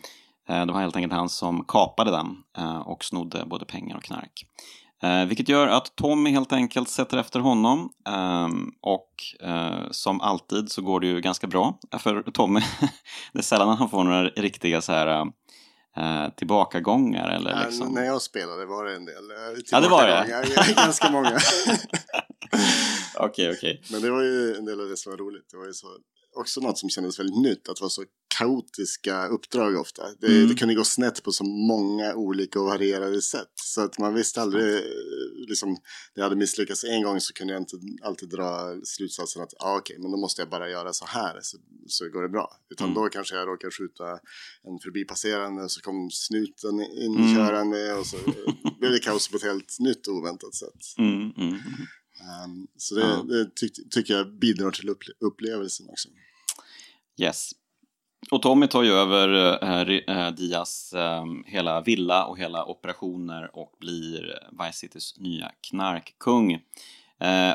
Eh, 0.49 0.67
det 0.67 0.73
var 0.73 0.81
helt 0.81 0.97
enkelt 0.97 1.13
han 1.13 1.29
som 1.29 1.65
kapade 1.65 2.11
den 2.11 2.37
eh, 2.59 2.79
och 2.79 3.05
snodde 3.05 3.45
både 3.47 3.65
pengar 3.65 3.97
och 3.97 4.03
knark. 4.03 4.47
Eh, 5.03 5.25
vilket 5.25 5.49
gör 5.49 5.67
att 5.67 5.97
Tommy 5.97 6.31
helt 6.31 6.53
enkelt 6.53 6.89
sätter 6.89 7.17
efter 7.17 7.41
honom 7.41 7.93
ehm, 8.09 8.73
och 8.81 9.09
som 9.91 10.21
alltid 10.21 10.73
så 10.73 10.83
går 10.83 11.01
det 11.01 11.07
ju 11.07 11.21
ganska 11.21 11.47
bra 11.47 11.79
för 11.99 12.23
Tommy. 12.23 12.61
det 13.33 13.39
är 13.39 13.43
sällan 13.43 13.77
han 13.77 13.91
får 13.91 14.05
några 14.05 14.25
riktiga 14.25 14.81
så 14.81 14.93
här 14.93 15.33
tillbakagångar 16.37 17.29
eller 17.29 17.65
liksom. 17.67 17.95
När 17.95 18.05
jag 18.05 18.23
spelade 18.23 18.67
var 18.67 18.85
det 18.85 18.97
en 18.97 19.05
del 19.05 19.25
Ja 19.71 19.81
det 19.81 19.89
var 19.89 20.07
det? 20.07 20.75
ganska 20.77 21.11
många. 21.11 21.31
Okej, 23.19 23.51
okej. 23.51 23.51
Okay, 23.51 23.53
okay. 23.53 23.79
Men 23.91 24.03
det 24.03 24.11
var 24.11 24.23
ju 24.23 24.55
en 24.57 24.65
del 24.65 24.81
av 24.81 24.89
det 24.89 24.97
som 24.97 25.13
var 25.13 25.17
roligt. 25.17 25.51
Det 25.51 25.57
var 25.57 25.67
ju 25.67 25.73
så 25.73 25.87
också 26.35 26.61
något 26.61 26.79
som 26.79 26.91
kändes 26.91 27.19
väldigt 27.19 27.43
nytt, 27.43 27.69
att 27.69 27.77
det 27.77 27.83
var 27.83 27.89
så 27.89 28.05
kaotiska 28.39 29.27
uppdrag 29.27 29.77
ofta. 29.77 30.03
Det, 30.21 30.27
mm. 30.27 30.49
det 30.49 30.55
kunde 30.55 30.75
gå 30.75 30.85
snett 30.85 31.23
på 31.23 31.33
så 31.33 31.45
många 31.45 32.15
olika 32.15 32.61
och 32.61 32.67
varierade 32.67 33.23
sätt. 33.23 33.53
Så 33.55 33.81
att 33.81 33.99
man 33.99 34.15
visste 34.15 34.43
aldrig, 34.43 34.83
liksom, 35.49 35.77
det 36.15 36.23
hade 36.23 36.37
misslyckats 36.37 36.85
en 36.85 37.03
gång 37.03 37.21
så 37.21 37.33
kunde 37.33 37.53
jag 37.53 37.62
inte 37.62 37.77
alltid 38.03 38.29
dra 38.29 38.77
slutsatsen 38.85 39.43
att 39.43 39.55
ah, 39.59 39.77
okej, 39.77 39.95
okay, 39.95 40.03
men 40.03 40.11
då 40.11 40.17
måste 40.17 40.43
jag 40.43 40.49
bara 40.49 40.71
göra 40.71 40.93
så 40.93 41.05
här 41.07 41.39
så, 41.43 41.59
så 41.87 42.09
går 42.09 42.23
det 42.23 42.29
bra. 42.29 42.57
Utan 42.71 42.87
mm. 42.87 42.95
då 42.95 43.09
kanske 43.09 43.35
jag 43.35 43.49
råkar 43.49 43.71
skjuta 43.71 44.05
en 44.62 44.79
förbipasserande 44.83 45.62
och 45.62 45.71
så 45.71 45.81
kom 45.81 46.11
snuten 46.11 46.81
inkörande 46.81 47.87
mm. 47.87 47.99
och 47.99 48.07
så 48.07 48.17
blev 48.81 48.93
det 48.93 48.99
kaos 48.99 49.29
på 49.29 49.37
ett 49.37 49.43
helt 49.43 49.77
nytt 49.79 50.07
och 50.07 50.15
oväntat 50.15 50.55
sätt. 50.55 50.99
Mm, 50.99 51.31
mm, 51.37 51.59
Um, 52.45 52.69
så 52.76 52.95
det, 52.95 53.00
ja. 53.00 53.23
det 53.23 53.57
ty 53.57 53.69
tycker 53.91 54.14
jag 54.14 54.33
bidrar 54.33 54.71
till 54.71 54.88
upple 54.88 55.14
upplevelsen 55.21 55.87
också. 55.91 56.09
Yes. 57.21 57.50
Och 58.31 58.43
Tommy 58.43 58.67
tar 58.67 58.83
ju 58.83 58.93
över 58.93 59.59
äh, 60.11 60.31
Dias 60.31 60.93
äh, 60.93 61.25
hela 61.47 61.81
villa 61.81 62.26
och 62.26 62.38
hela 62.38 62.64
operationer 62.64 63.57
och 63.57 63.73
blir 63.81 64.49
Vice 64.64 64.79
Citys 64.79 65.14
nya 65.19 65.52
knarkkung. 65.71 66.59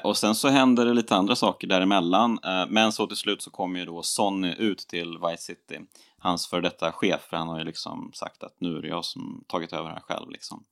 och 0.04 0.18
sen 0.18 0.36
så 0.36 0.48
händer 0.48 0.86
det 0.86 0.94
lite 0.94 1.16
andra 1.16 1.36
saker 1.36 1.68
däremellan. 1.68 2.40
men 2.70 2.92
så 2.92 3.08
till 3.08 3.18
slut 3.18 3.42
så 3.42 3.52
kommer 3.52 3.80
ju 3.80 3.86
då 3.86 4.04
Sonny 4.04 4.56
ut 4.58 4.80
till 4.80 5.18
Vice 5.18 5.44
City. 5.44 5.80
Hans 6.20 6.48
för 6.48 6.62
detta 6.62 6.92
chef, 6.92 7.22
för 7.30 7.38
han 7.38 7.48
har 7.48 7.60
ju 7.60 7.66
liksom 7.66 8.12
sagt 8.14 8.44
att 8.44 8.56
nu 8.60 8.78
är 8.78 8.82
det 8.82 8.88
jag 8.88 9.06
som 9.06 9.44
tagit 9.48 9.74
över 9.74 9.90
här 9.90 10.00
själv 10.00 10.30
liksom. 10.30 10.64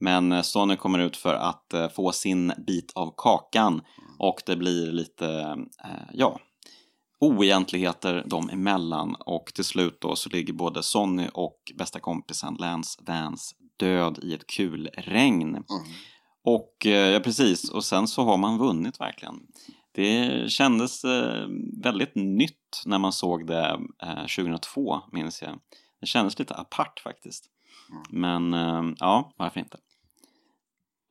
Men 0.00 0.32
eh, 0.32 0.42
Sony 0.42 0.76
kommer 0.76 0.98
ut 0.98 1.16
för 1.16 1.34
att 1.34 1.74
eh, 1.74 1.88
få 1.88 2.12
sin 2.12 2.52
bit 2.66 2.92
av 2.94 3.14
kakan 3.16 3.82
och 4.18 4.42
det 4.46 4.56
blir 4.56 4.92
lite, 4.92 5.28
eh, 5.84 6.08
ja, 6.12 6.40
oegentligheter 7.20 8.24
dem 8.26 8.50
emellan 8.50 9.14
och 9.14 9.46
till 9.54 9.64
slut 9.64 10.00
då 10.00 10.16
så 10.16 10.28
ligger 10.28 10.52
både 10.52 10.82
Sonny 10.82 11.28
och 11.34 11.72
bästa 11.78 12.00
kompisen 12.00 12.54
Lance 12.54 13.02
Vance 13.06 13.54
död 13.76 14.18
i 14.22 14.34
ett 14.34 14.46
kulregn. 14.46 15.48
Mm. 15.48 15.64
Och 16.44 16.86
ja, 16.86 17.20
precis, 17.24 17.70
och 17.70 17.84
sen 17.84 18.08
så 18.08 18.22
har 18.22 18.36
man 18.36 18.58
vunnit 18.58 19.00
verkligen. 19.00 19.40
Det 19.92 20.50
kändes 20.50 21.04
väldigt 21.82 22.14
nytt 22.14 22.82
när 22.86 22.98
man 22.98 23.12
såg 23.12 23.46
det 23.46 23.80
eh, 24.02 24.20
2002, 24.20 25.00
minns 25.12 25.42
jag. 25.42 25.58
Det 26.00 26.06
kändes 26.06 26.38
lite 26.38 26.54
apart 26.54 27.00
faktiskt. 27.00 27.44
Mm. 27.90 28.50
Men 28.52 28.96
ja, 28.98 29.32
varför 29.36 29.60
inte? 29.60 29.78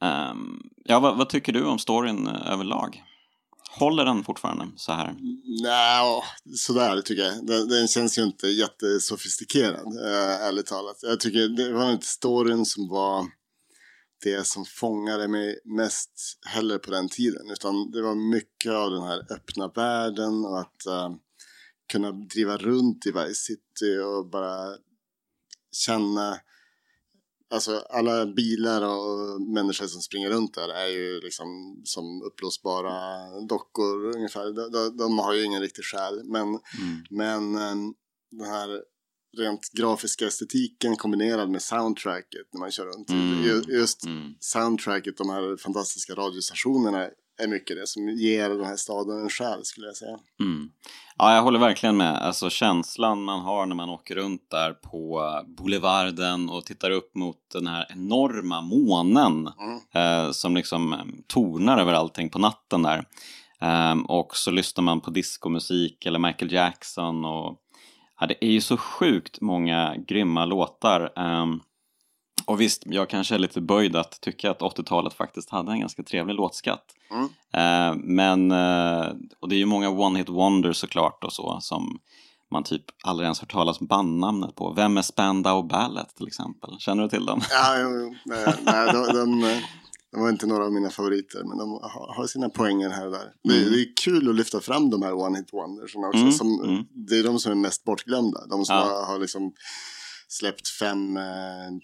Um, 0.05 0.69
ja, 0.83 0.99
vad, 0.99 1.17
vad, 1.17 1.29
tycker 1.29 1.53
du 1.53 1.65
om 1.65 1.79
storyn 1.79 2.27
eh, 2.27 2.51
överlag? 2.51 3.03
Håller 3.79 4.05
den 4.05 4.23
fortfarande 4.23 4.67
så 4.75 4.91
här? 4.91 5.15
Nej, 5.61 6.21
sådär 6.55 7.01
tycker 7.01 7.23
jag. 7.23 7.47
Den, 7.47 7.67
den 7.67 7.87
känns 7.87 8.17
ju 8.17 8.23
inte 8.23 8.47
jättesofistikerad, 8.47 9.87
äh, 10.05 10.47
ärligt 10.47 10.65
talat. 10.65 10.97
Jag 11.01 11.19
tycker 11.19 11.47
det 11.47 11.73
var 11.73 11.91
inte 11.91 12.05
storyn 12.05 12.65
som 12.65 12.89
var 12.89 13.25
det 14.23 14.47
som 14.47 14.65
fångade 14.65 15.27
mig 15.27 15.59
mest 15.65 16.39
heller 16.45 16.77
på 16.77 16.91
den 16.91 17.09
tiden. 17.09 17.51
Utan 17.51 17.91
det 17.91 18.01
var 18.01 18.15
mycket 18.15 18.71
av 18.71 18.91
den 18.91 19.03
här 19.03 19.33
öppna 19.33 19.67
världen 19.67 20.45
och 20.45 20.59
att 20.59 20.85
äh, 20.85 21.15
kunna 21.91 22.11
driva 22.11 22.57
runt 22.57 23.05
i 23.05 23.11
Vice 23.11 23.33
City 23.33 23.97
och 23.97 24.29
bara 24.29 24.77
känna 25.71 26.39
Alltså 27.53 27.83
alla 27.89 28.25
bilar 28.25 28.81
och 28.81 29.41
människor 29.41 29.87
som 29.87 30.01
springer 30.01 30.29
runt 30.29 30.53
där 30.53 30.69
är 30.69 30.87
ju 30.87 31.21
liksom 31.21 31.81
som 31.83 32.21
uppblåsbara 32.21 32.91
dockor 33.49 34.15
ungefär. 34.15 34.53
De, 34.53 34.71
de, 34.71 34.97
de 34.97 35.19
har 35.19 35.33
ju 35.33 35.43
ingen 35.43 35.61
riktig 35.61 35.83
själ. 35.83 36.21
Men, 36.23 36.47
mm. 36.47 37.03
men 37.09 37.55
ehm, 37.55 37.93
den 38.31 38.49
här 38.49 38.81
rent 39.37 39.71
grafiska 39.73 40.27
estetiken 40.27 40.95
kombinerad 40.95 41.49
med 41.49 41.61
soundtracket 41.61 42.47
när 42.53 42.59
man 42.59 42.71
kör 42.71 42.85
runt. 42.85 43.09
Mm. 43.09 43.63
Just 43.67 44.05
mm. 44.05 44.33
soundtracket, 44.39 45.17
de 45.17 45.29
här 45.29 45.57
fantastiska 45.57 46.13
radiostationerna 46.13 47.09
är 47.43 47.47
mycket 47.47 47.77
det 47.77 47.87
som 47.87 48.09
ger 48.09 48.49
den 48.49 48.65
här 48.65 48.75
staden 48.75 49.21
en 49.21 49.29
själ 49.29 49.65
skulle 49.65 49.87
jag 49.87 49.95
säga. 49.95 50.19
Mm. 50.39 50.69
Ja, 51.17 51.35
jag 51.35 51.43
håller 51.43 51.59
verkligen 51.59 51.97
med. 51.97 52.17
Alltså 52.17 52.49
känslan 52.49 53.23
man 53.23 53.39
har 53.39 53.65
när 53.65 53.75
man 53.75 53.89
åker 53.89 54.15
runt 54.15 54.49
där 54.49 54.73
på 54.73 55.21
Boulevarden 55.57 56.49
och 56.49 56.65
tittar 56.65 56.91
upp 56.91 57.15
mot 57.15 57.37
den 57.53 57.67
här 57.67 57.85
enorma 57.89 58.61
månen 58.61 59.49
mm. 59.59 59.79
eh, 59.93 60.31
som 60.31 60.55
liksom 60.55 60.93
eh, 60.93 60.99
tornar 61.27 61.77
över 61.77 61.93
allting 61.93 62.29
på 62.29 62.39
natten 62.39 62.83
där. 62.83 63.05
Um, 63.61 64.05
och 64.05 64.35
så 64.35 64.51
lyssnar 64.51 64.81
man 64.81 65.01
på 65.01 65.11
diskomusik 65.11 66.05
eller 66.05 66.19
Michael 66.19 66.53
Jackson 66.53 67.25
och 67.25 67.57
ja, 68.19 68.27
det 68.27 68.45
är 68.45 68.51
ju 68.51 68.61
så 68.61 68.77
sjukt 68.77 69.41
många 69.41 69.95
grymma 70.07 70.45
låtar. 70.45 71.19
Um, 71.19 71.61
och 72.45 72.61
visst, 72.61 72.83
jag 72.85 73.09
kanske 73.09 73.35
är 73.35 73.39
lite 73.39 73.61
böjd 73.61 73.95
att 73.95 74.21
tycka 74.21 74.51
att 74.51 74.59
80-talet 74.59 75.13
faktiskt 75.13 75.49
hade 75.49 75.71
en 75.71 75.79
ganska 75.79 76.03
trevlig 76.03 76.35
låtskatt. 76.35 76.85
Mm. 77.11 77.25
Eh, 77.53 77.95
men, 78.03 78.51
eh, 78.51 79.13
och 79.39 79.49
det 79.49 79.55
är 79.55 79.57
ju 79.57 79.65
många 79.65 79.89
one-hit 79.89 80.29
wonders 80.29 80.77
såklart 80.77 81.23
och 81.23 81.33
så 81.33 81.57
som 81.61 81.99
man 82.51 82.63
typ 82.63 82.83
aldrig 83.03 83.25
ens 83.25 83.39
hört 83.39 83.51
talas 83.51 83.81
om 83.81 83.87
bandnamnet 83.87 84.55
på. 84.55 84.73
Vem 84.73 84.97
är 84.97 85.01
Spandau 85.01 85.63
Ballet 85.63 86.15
till 86.15 86.27
exempel? 86.27 86.69
Känner 86.79 87.03
du 87.03 87.09
till 87.09 87.25
dem? 87.25 87.41
Ja, 87.49 87.79
jo. 87.79 88.15
Nej, 88.25 88.55
nej 88.61 88.93
de, 88.93 89.07
de, 89.13 89.41
de, 90.11 90.21
var 90.21 90.29
inte 90.29 90.47
några 90.47 90.65
av 90.65 90.71
mina 90.71 90.89
favoriter 90.89 91.43
men 91.43 91.57
de 91.57 91.79
har 91.91 92.27
sina 92.27 92.49
poänger 92.49 92.89
här 92.89 93.05
och 93.05 93.11
där. 93.11 93.19
Mm. 93.19 93.33
Det, 93.43 93.69
det, 93.69 93.81
är 93.81 93.87
kul 94.03 94.29
att 94.29 94.35
lyfta 94.35 94.59
fram 94.59 94.89
de 94.89 95.01
här 95.01 95.11
one-hit 95.11 95.49
wonders 95.51 95.95
också. 95.95 96.19
Mm, 96.19 96.31
som, 96.31 96.61
mm. 96.63 96.83
Det 96.89 97.19
är 97.19 97.23
de 97.23 97.39
som 97.39 97.51
är 97.51 97.55
mest 97.55 97.83
bortglömda. 97.83 98.45
De 98.49 98.65
som 98.65 98.75
ja. 98.75 98.83
har, 98.83 99.05
har 99.05 99.19
liksom 99.19 99.53
släppt 100.35 100.67
fem 100.67 101.17
eh, 101.17 101.23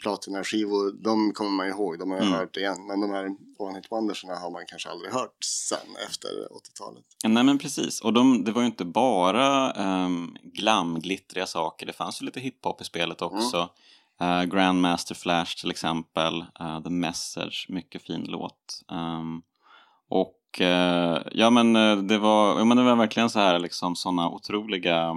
platinaskivor, 0.01 0.91
de 1.03 1.34
kommer 1.34 1.51
man 1.51 1.67
ihåg, 1.67 2.00
de 2.00 2.12
har 2.12 2.17
jag 2.17 2.27
mm. 2.27 2.39
hört 2.39 2.58
igen. 2.58 2.88
Men 2.88 3.01
de 3.01 3.12
här 3.12 3.25
One 3.58 3.75
Hit 3.75 3.91
Wondersarna 3.91 4.36
har 4.36 4.51
man 4.51 4.65
kanske 4.67 4.89
aldrig 4.89 5.13
hört 5.13 5.43
sen 5.43 5.96
efter 6.09 6.29
80-talet. 6.29 7.03
Nej 7.24 7.44
men 7.44 7.57
precis, 7.57 8.01
och 8.01 8.14
de, 8.14 8.44
det 8.44 8.51
var 8.51 8.61
ju 8.61 8.68
inte 8.68 8.85
bara 8.85 9.74
um, 10.05 10.37
glamglittriga 10.44 11.46
saker, 11.46 11.85
det 11.85 11.94
fanns 11.94 12.22
ju 12.22 12.25
lite 12.25 12.40
hiphop 12.40 12.81
i 12.81 12.83
spelet 12.83 13.22
mm. 13.22 13.33
också. 13.33 13.57
Mm. 13.57 14.40
Uh, 14.40 14.44
Grandmaster 14.44 15.16
Flash 15.16 15.61
till 15.61 15.72
exempel, 15.72 16.46
uh, 16.61 16.83
The 16.83 16.90
Message, 16.90 17.66
mycket 17.70 18.01
fin 18.01 18.25
låt. 18.27 18.83
Um, 18.92 19.42
och 20.09 20.61
uh, 20.61 21.20
ja 21.31 21.50
men 21.50 21.74
det 22.07 22.18
var, 22.18 22.59
ja, 22.59 22.66
men 22.66 22.77
det 22.77 22.83
var 22.83 22.96
verkligen 22.96 23.29
så 23.29 23.40
här 23.40 23.59
liksom 23.59 23.96
sådana 23.96 24.29
otroliga 24.29 25.16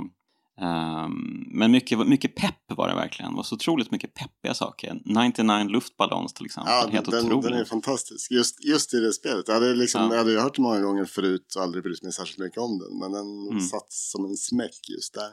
Um, 0.61 1.49
men 1.51 1.71
mycket, 1.71 2.07
mycket 2.09 2.35
pepp 2.35 2.55
var 2.77 2.88
det 2.88 2.95
verkligen. 2.95 3.31
Det 3.31 3.37
var 3.37 3.43
så 3.43 3.55
otroligt 3.55 3.90
mycket 3.90 4.14
peppiga 4.14 4.55
saker. 4.55 5.03
99 5.05 5.69
luftballons 5.69 6.33
till 6.33 6.47
exempel. 6.47 6.73
Ja, 6.73 6.88
Helt 6.93 7.11
den, 7.11 7.27
otroligt. 7.27 7.51
den 7.51 7.61
är 7.61 7.64
fantastisk. 7.64 8.31
Just, 8.31 8.64
just 8.64 8.95
i 8.95 9.01
det 9.01 9.12
spelet. 9.12 9.49
Jag 9.49 9.55
hade, 9.55 9.75
liksom, 9.75 10.03
ja. 10.03 10.11
jag 10.11 10.19
hade 10.19 10.40
hört 10.40 10.59
många 10.59 10.81
gånger 10.81 11.05
förut 11.05 11.55
och 11.57 11.62
aldrig 11.62 11.85
brytt 11.85 12.03
mig 12.03 12.12
särskilt 12.12 12.38
mycket 12.38 12.59
om 12.59 12.79
den. 12.79 12.99
Men 12.99 13.12
den 13.12 13.49
mm. 13.51 13.61
satt 13.61 13.93
som 13.93 14.25
en 14.25 14.37
smäck 14.37 14.88
just 14.88 15.14
där. 15.14 15.31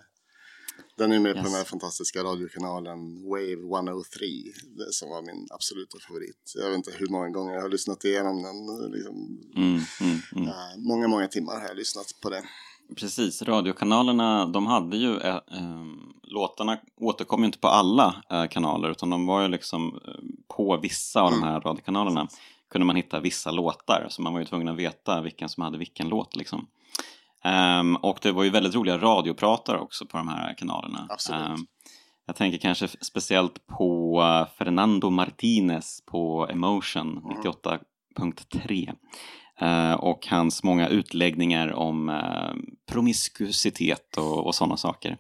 Den 0.98 1.12
är 1.12 1.20
med 1.20 1.30
yes. 1.30 1.38
på 1.38 1.44
den 1.44 1.58
här 1.58 1.64
fantastiska 1.64 2.24
radiokanalen 2.24 3.24
Wave 3.30 3.62
103 3.76 4.26
som 4.92 5.10
var 5.10 5.22
min 5.22 5.48
absoluta 5.50 5.98
favorit. 6.08 6.54
Jag 6.56 6.70
vet 6.70 6.78
inte 6.78 6.92
hur 6.92 7.08
många 7.08 7.30
gånger 7.30 7.54
jag 7.54 7.62
har 7.62 7.70
lyssnat 7.70 8.06
igenom 8.06 8.44
den. 8.44 8.92
Liksom, 8.92 9.16
mm, 9.56 9.82
mm, 10.02 10.20
mm. 10.36 10.48
Uh, 10.48 10.78
många, 10.78 11.08
många 11.08 11.28
timmar 11.28 11.60
har 11.60 11.68
jag 11.68 11.78
lyssnat 11.78 12.08
på 12.22 12.30
det. 12.30 12.44
Precis, 12.96 13.42
radiokanalerna 13.42 14.46
de 14.46 14.68
hade 14.68 14.98
ju, 14.98 15.18
äh, 15.20 15.36
äh, 15.36 15.42
låtarna 16.24 16.78
återkom 16.98 17.40
ju 17.40 17.46
inte 17.46 17.60
på 17.60 17.68
alla 17.68 18.16
äh, 18.30 18.46
kanaler 18.48 18.90
utan 18.90 19.10
de 19.10 19.26
var 19.26 19.42
ju 19.42 19.48
liksom 19.48 20.00
på 20.56 20.78
vissa 20.78 21.22
av 21.22 21.32
de 21.32 21.44
här 21.44 21.62
radiokanalerna 21.62 22.28
kunde 22.72 22.86
man 22.86 22.96
hitta 22.96 23.20
vissa 23.20 23.52
låtar 23.52 24.08
så 24.10 24.22
man 24.22 24.34
var 24.34 24.40
ju 24.40 24.46
tvungen 24.46 24.68
att 24.68 24.76
veta 24.76 25.22
vilken 25.22 25.50
som 25.50 25.64
hade 25.64 25.78
vilken 25.78 26.10
låt 26.10 26.36
liksom. 26.36 26.68
Um, 27.80 27.96
och 27.96 28.20
det 28.22 28.32
var 28.32 28.44
ju 28.44 28.50
väldigt 28.50 28.76
roliga 28.76 28.98
radiopratare 28.98 29.80
också 29.80 30.06
på 30.06 30.18
de 30.18 30.28
här 30.28 30.54
kanalerna. 30.54 31.08
Um, 31.32 31.68
jag 32.26 32.36
tänker 32.36 32.58
kanske 32.58 32.88
speciellt 32.88 33.68
på 33.68 34.48
Fernando 34.58 35.10
Martinez 35.10 36.06
på 36.06 36.48
Emotion 36.52 37.22
98.3. 37.44 38.96
Eh, 39.60 39.94
och 39.94 40.28
hans 40.28 40.64
många 40.64 40.88
utläggningar 40.88 41.74
om 41.74 42.10
uh, 42.10 42.54
promiskuitet 42.92 44.18
och, 44.18 44.46
och 44.46 44.56
sådana 44.56 44.78
saker. 44.78 45.18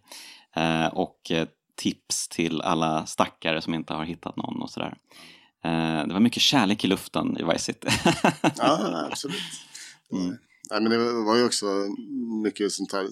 Uh, 0.57 0.85
och 0.85 1.31
tips 1.75 2.27
till 2.27 2.61
alla 2.61 3.05
stackare 3.05 3.61
som 3.61 3.73
inte 3.73 3.93
har 3.93 4.05
hittat 4.05 4.37
någon 4.37 4.61
och 4.61 4.69
sådär. 4.69 4.97
det 6.07 6.13
var 6.13 6.19
mycket 6.19 6.41
kärlek 6.41 6.85
i 6.85 6.87
luften 6.87 7.37
i 7.39 7.43
Vice 7.43 7.59
City. 7.59 7.87
ja, 8.57 9.07
absolut. 9.11 9.41
Mm. 10.13 10.37
Nej, 10.71 10.81
men 10.81 10.91
det 10.91 10.97
var 11.23 11.37
ju 11.37 11.45
också 11.45 11.65
mycket 12.43 12.71
sånt 12.71 12.93
här 12.93 13.09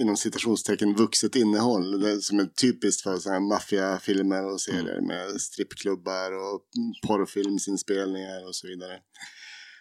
inom 0.00 0.16
citationstecken 0.16 0.94
vuxet 0.94 1.36
innehåll. 1.36 2.20
Som 2.22 2.40
är 2.40 2.46
typiskt 2.46 3.02
för 3.02 3.18
sådana 3.18 3.40
här 3.40 3.48
maffiafilmer 3.48 4.52
och 4.52 4.60
serier 4.60 4.98
mm. 4.98 5.06
med 5.06 5.40
strippklubbar 5.40 6.32
och 6.32 6.60
porrfilmsinspelningar 7.06 8.48
och 8.48 8.54
så 8.54 8.66
vidare. 8.66 8.98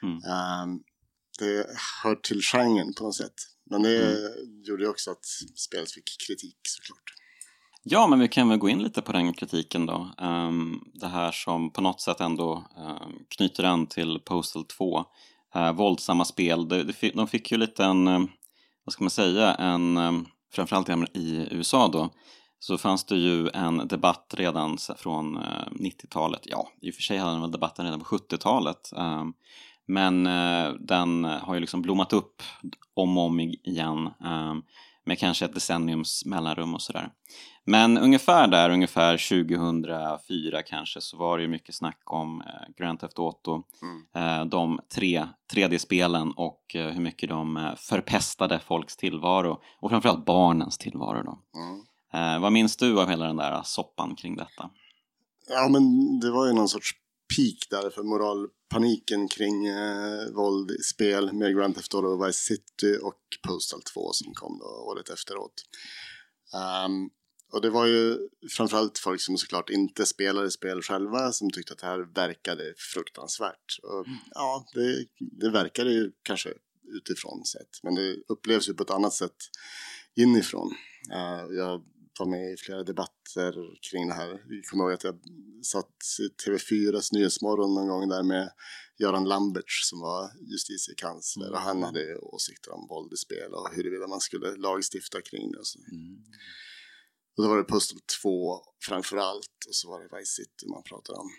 Mm. 0.04 0.16
Um, 0.16 0.84
det 1.40 1.66
hör 2.04 2.16
till 2.16 2.42
genren 2.42 2.94
på 2.94 3.04
något 3.04 3.16
sätt. 3.16 3.34
Men 3.70 3.82
det 3.82 4.18
mm. 4.18 4.64
gjorde 4.64 4.88
också 4.88 5.12
att 5.12 5.26
spelet 5.56 5.92
fick 5.92 6.18
kritik 6.28 6.58
såklart. 6.64 7.14
Ja, 7.84 8.08
men 8.08 8.20
vi 8.20 8.28
kan 8.28 8.50
väl 8.50 8.58
gå 8.58 8.70
in 8.70 8.84
lite 8.84 9.02
på 9.02 9.12
den 9.12 9.34
kritiken 9.34 9.86
då. 9.86 10.10
Um, 10.18 10.92
det 10.94 11.08
här 11.08 11.32
som 11.32 11.74
på 11.74 11.82
något 11.82 12.02
sätt 12.02 12.22
ändå 12.22 12.54
um, 12.78 13.26
knyter 13.30 13.64
an 13.64 13.88
till 13.88 14.20
Postal 14.20 14.66
2. 14.66 15.00
Uh, 15.56 15.64
eh, 15.64 15.74
våldsamma 15.74 16.26
spel. 16.26 16.68
De, 16.68 16.84
de, 16.84 17.10
de 17.10 17.28
fick 17.28 17.52
ju 17.52 17.58
lite 17.58 17.86
en, 17.86 18.08
um, 18.08 18.30
vad 18.84 18.94
ska 18.94 19.04
man 19.04 19.12
säga, 19.12 19.56
en, 19.56 19.98
um, 19.98 20.28
framförallt 20.54 20.90
i 21.14 21.48
USA 21.52 21.88
då, 21.88 22.10
så 22.60 22.78
fanns 22.78 23.04
det 23.04 23.18
ju 23.18 23.50
en 23.50 23.88
debatt 23.88 24.34
redan 24.38 24.78
från 24.98 25.38
uh, 25.38 25.44
eh, 25.44 25.72
90-talet. 25.72 26.42
Ja, 26.44 26.70
i 26.82 26.92
och 26.92 26.96
för 26.96 27.02
sig 27.02 27.18
hade 27.18 27.32
den 27.32 27.42
väl 27.42 27.52
debatten 27.52 27.86
redan 27.86 28.00
på 28.00 28.06
70-talet. 28.18 28.92
Men 29.92 30.28
eh, 30.28 30.74
den 30.80 31.24
har 31.24 31.54
ju 31.54 31.60
liksom 31.60 31.82
blommat 31.82 32.14
upp 32.14 32.44
om 32.94 33.18
och 33.18 33.24
om 33.24 33.40
igen 33.40 34.10
eh, 34.24 34.56
med 35.06 35.20
kanske 35.20 35.46
ett 35.46 35.54
decenniums 35.54 36.26
mellanrum 36.26 36.74
och 36.76 36.82
sådär. 36.82 37.12
Men 37.66 37.98
ungefär 37.98 38.48
där, 38.48 38.70
ungefär 38.70 39.44
2004 39.46 40.64
kanske, 40.64 41.02
så 41.02 41.18
var 41.18 41.38
det 41.38 41.44
ju 41.44 41.50
mycket 41.50 41.76
snack 41.76 42.02
om 42.06 42.42
eh, 42.42 42.74
Grand 42.78 43.00
Theft 43.00 43.20
Auto, 43.20 43.64
mm. 43.82 44.06
eh, 44.16 44.46
de 44.46 44.80
tre 44.96 45.28
3D-spelen 45.54 46.32
och 46.32 46.62
hur 46.74 47.02
mycket 47.02 47.30
de 47.30 47.72
förpestade 47.78 48.60
folks 48.60 48.98
tillvaro 48.98 49.62
och 49.80 49.90
framförallt 49.90 50.26
barnens 50.26 50.78
tillvaro 50.78 51.24
då. 51.24 51.40
Mm. 51.60 52.42
Vad 52.42 52.52
minns 52.52 52.78
du 52.78 53.02
av 53.02 53.10
hela 53.10 53.26
den 53.26 53.38
där 53.38 53.62
soppan 53.64 54.16
kring 54.16 54.36
detta? 54.36 54.70
Ja, 55.50 55.70
men 55.70 56.20
det 56.20 56.32
var 56.32 56.48
ju 56.48 56.54
någon 56.54 56.68
sorts 56.68 56.92
peak 57.36 57.82
där 57.82 57.90
för 57.90 58.04
moralpaniken 58.72 59.28
kring 59.28 59.68
eh, 59.68 60.32
våld 60.34 60.72
i 60.72 60.84
spel 60.84 61.34
med 61.34 61.56
Grand 61.56 61.76
Theft 61.76 61.94
Auto 61.94 62.26
Vice 62.26 62.40
City 62.40 62.98
och 63.02 63.20
Postal 63.48 63.82
2 63.82 64.14
som 64.14 64.34
kom 64.34 64.60
då 64.60 64.66
året 64.66 65.10
efteråt. 65.10 65.54
Um, 66.86 67.10
och 67.54 67.62
det 67.62 67.70
var 67.70 67.86
ju 67.86 68.18
framförallt 68.50 68.98
folk 68.98 69.22
som 69.22 69.38
såklart 69.38 69.70
inte 69.70 70.06
spelade 70.06 70.52
spel 70.52 70.82
själva 70.82 71.32
som 71.32 71.52
tyckte 71.52 71.74
att 71.74 71.80
det 71.80 71.88
här 71.88 72.14
verkade 72.16 72.74
fruktansvärt. 72.94 73.80
Och, 73.84 74.08
mm. 74.08 74.20
Ja, 74.32 74.66
det, 74.74 75.06
det 75.20 75.50
verkade 75.50 75.92
ju 75.92 76.12
kanske 76.24 76.54
utifrån 76.98 77.46
sett. 77.46 77.84
Men 77.84 77.96
det 77.96 78.16
upplevs 78.28 78.70
ju 78.70 78.74
på 78.74 78.84
ett 78.84 78.92
annat 78.92 79.14
sätt 79.14 79.38
inifrån. 80.16 80.76
Uh, 81.14 81.56
jag 81.58 81.84
var 82.20 82.26
med 82.26 82.54
i 82.54 82.58
flera 82.58 82.84
debatter 82.84 83.54
kring 83.92 84.08
det 84.08 84.14
här. 84.14 84.30
Jag 84.30 84.66
kommer 84.70 84.84
ihåg 84.84 84.94
att 84.94 85.04
jag 85.04 85.20
satt 85.64 85.96
i 86.20 86.50
TV4s 86.50 87.14
Nyhetsmorgon 87.14 87.74
någon 87.74 87.88
gång 87.88 88.10
där 88.10 88.24
med 88.24 88.52
Göran 89.00 89.26
Lamberts 89.26 89.90
som 89.90 90.00
var 90.00 90.32
justitiekansler 90.52 91.48
mm. 91.48 91.56
och 91.56 91.62
han 91.62 91.84
hade 91.84 92.18
åsikter 92.18 92.72
om 92.72 92.88
våld 92.88 93.14
i 93.14 93.18
spel 93.18 93.54
och 93.54 93.76
huruvida 93.76 94.08
man 94.08 94.22
skulle 94.22 94.56
lagstifta 94.56 95.22
kring 95.22 95.52
det. 95.52 95.60
Och, 95.60 95.68
så. 95.68 95.80
Mm. 95.80 96.18
och 97.38 97.44
då 97.44 97.50
var 97.50 97.58
det 97.58 97.64
Postal 97.64 98.00
2 98.22 98.60
framför 98.88 99.18
allt 99.18 99.58
och 99.68 99.76
så 99.76 99.90
var 99.90 100.00
det 100.00 100.18
Vice 100.20 100.32
City 100.32 100.68
man 100.68 100.84
pratade 100.84 101.18
om. 101.20 101.30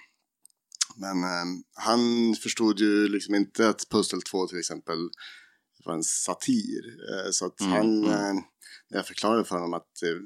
Men 0.97 1.23
eh, 1.23 1.63
han 1.75 2.35
förstod 2.35 2.81
ju 2.81 3.09
liksom 3.09 3.35
inte 3.35 3.69
att 3.69 3.89
Postal 3.89 4.23
2 4.23 4.47
till 4.47 4.59
exempel 4.59 5.11
var 5.85 5.95
en 5.95 6.03
satir. 6.03 6.85
Eh, 7.11 7.31
så 7.31 7.47
att 7.47 7.61
mm, 7.61 7.73
han, 7.73 8.05
mm. 8.05 8.37
Eh, 8.37 8.43
jag 8.89 9.07
förklarade 9.07 9.45
för 9.45 9.55
honom 9.55 9.75
att 9.75 9.89
det 10.01 10.21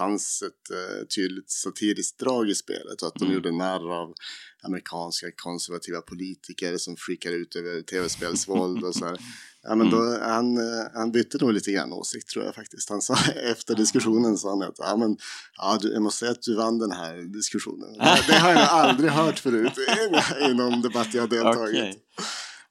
fanns 0.00 0.42
ett 0.42 0.70
eh, 0.70 1.06
tydligt 1.16 1.50
satiriskt 1.50 2.18
drag 2.18 2.50
i 2.50 2.54
spelet 2.54 3.02
och 3.02 3.08
att 3.08 3.14
de 3.14 3.24
mm. 3.24 3.34
gjorde 3.34 3.52
narr 3.52 3.92
av 4.00 4.14
amerikanska 4.62 5.26
konservativa 5.36 6.00
politiker 6.00 6.76
som 6.76 6.96
freakar 6.96 7.32
ut 7.32 7.56
över 7.56 7.82
tv-spelsvåld 7.82 8.84
och 8.84 8.94
så 8.94 9.06
här. 9.06 9.18
Ja, 9.62 9.74
men 9.74 9.90
då, 9.90 10.02
mm. 10.02 10.20
han, 10.22 10.56
eh, 10.56 10.86
han 10.94 11.12
bytte 11.12 11.38
nog 11.38 11.52
lite 11.52 11.72
grann 11.72 11.92
åsikt 11.92 12.28
tror 12.28 12.44
jag 12.44 12.54
faktiskt. 12.54 12.90
Han 12.90 13.02
sa 13.02 13.14
efter 13.52 13.74
diskussionen 13.74 14.38
sa 14.38 14.48
han 14.48 14.62
att 14.62 14.78
ja, 14.78 14.96
men, 14.96 15.16
ja, 15.56 15.78
du, 15.80 15.92
jag 15.92 16.02
måste 16.02 16.18
säga 16.18 16.32
att 16.32 16.42
du 16.42 16.56
vann 16.56 16.78
den 16.78 16.92
här 16.92 17.32
diskussionen. 17.32 17.98
Det, 18.28 18.38
har 18.38 18.50
jag 18.50 18.68
aldrig 18.68 19.10
hört 19.10 19.38
förut 19.38 19.72
i, 20.48 20.54
någon 20.54 20.82
debatt 20.82 21.14
jag 21.14 21.30
deltagit. 21.30 21.74
Okay. 21.74 21.94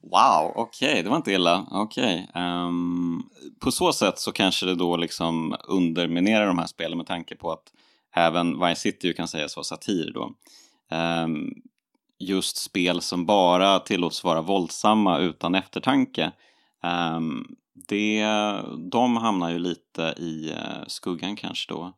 Wow, 0.02 0.52
okej, 0.56 0.92
okay, 0.92 1.02
det 1.04 1.10
var 1.10 1.18
inte 1.18 1.32
illa. 1.32 1.66
Okay. 1.72 2.18
Um, 2.18 2.26
ehm, 2.36 3.24
på 3.60 3.72
så 3.72 3.94
sätt 3.94 4.20
så 4.20 4.32
kanske 4.32 4.66
det 4.66 4.76
då 4.76 4.98
liksom 4.98 5.56
underminerar 5.68 6.48
de 6.48 6.58
här 6.60 6.68
spelen 6.68 6.98
med 6.98 7.08
tanke 7.08 7.36
på 7.36 7.52
att 7.52 7.74
även 8.16 8.60
Vice 8.60 8.82
City 8.82 9.14
kan 9.14 9.28
sägas 9.28 9.56
vara 9.56 9.64
satir 9.64 10.12
då. 10.14 10.32
Um, 10.96 11.54
just 12.20 12.58
spel 12.58 13.02
som 13.02 13.26
bara 13.26 13.80
tillåts 13.80 14.24
vara 14.24 14.42
våldsamma 14.42 15.18
utan 15.18 15.56
eftertanke 15.56 16.32
um, 17.16 17.56
det, 17.88 18.26
de 18.92 19.18
hamnar 19.18 19.52
ju 19.52 19.60
lite 19.60 20.14
i 20.18 20.52
uh, 20.52 20.88
skuggan 20.88 21.36
kanske 21.36 21.74
då. 21.74 21.94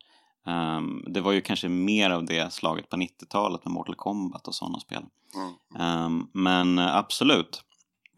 Um, 0.45 1.05
det 1.07 1.21
var 1.21 1.31
ju 1.31 1.41
kanske 1.41 1.69
mer 1.69 2.09
av 2.09 2.25
det 2.25 2.53
slaget 2.53 2.89
på 2.89 2.95
90-talet 2.95 3.65
med 3.65 3.73
Mortal 3.73 3.95
Kombat 3.95 4.47
och 4.47 4.55
sådana 4.55 4.79
spel. 4.79 5.03
Mm. 5.35 6.05
Um, 6.05 6.29
men 6.33 6.79
absolut, 6.79 7.63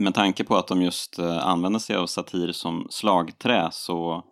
med 0.04 0.13
tanke 0.13 0.44
på 0.44 0.56
att 0.56 0.68
de 0.68 0.82
just 0.82 1.20
uh, 1.20 1.48
använder 1.48 1.80
sig 1.80 1.96
av 1.96 2.08
satir 2.08 2.52
som 2.52 2.88
slagträ 2.89 3.70
så 3.72 4.24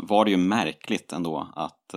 var 0.00 0.24
det 0.24 0.30
ju 0.30 0.36
märkligt 0.36 1.12
ändå 1.12 1.52
att 1.56 1.94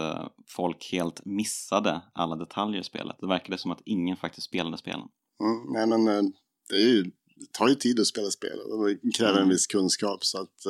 folk 0.48 0.90
helt 0.92 1.26
missade 1.26 2.02
alla 2.14 2.36
detaljer 2.36 2.82
i 2.82 2.84
spelet. 2.84 3.16
Det 3.20 3.28
verkade 3.28 3.58
som 3.58 3.72
att 3.72 3.82
ingen 3.86 4.18
faktiskt 4.18 4.48
spelade 4.48 4.78
spelen. 4.78 5.08
Mm, 5.44 5.74
nej 5.74 5.88
men 5.88 6.34
det 6.70 6.78
ju 6.78 7.12
det 7.36 7.52
tar 7.52 7.68
ju 7.68 7.76
tid 7.76 8.00
att 8.00 8.08
spela 8.08 8.30
spel 8.30 8.60
och 8.60 8.88
det 8.88 9.12
kräver 9.18 9.32
mm. 9.32 9.44
en 9.44 9.50
viss 9.50 9.68
kunskap 9.68 10.26
så 10.26 10.42
att 10.42 10.66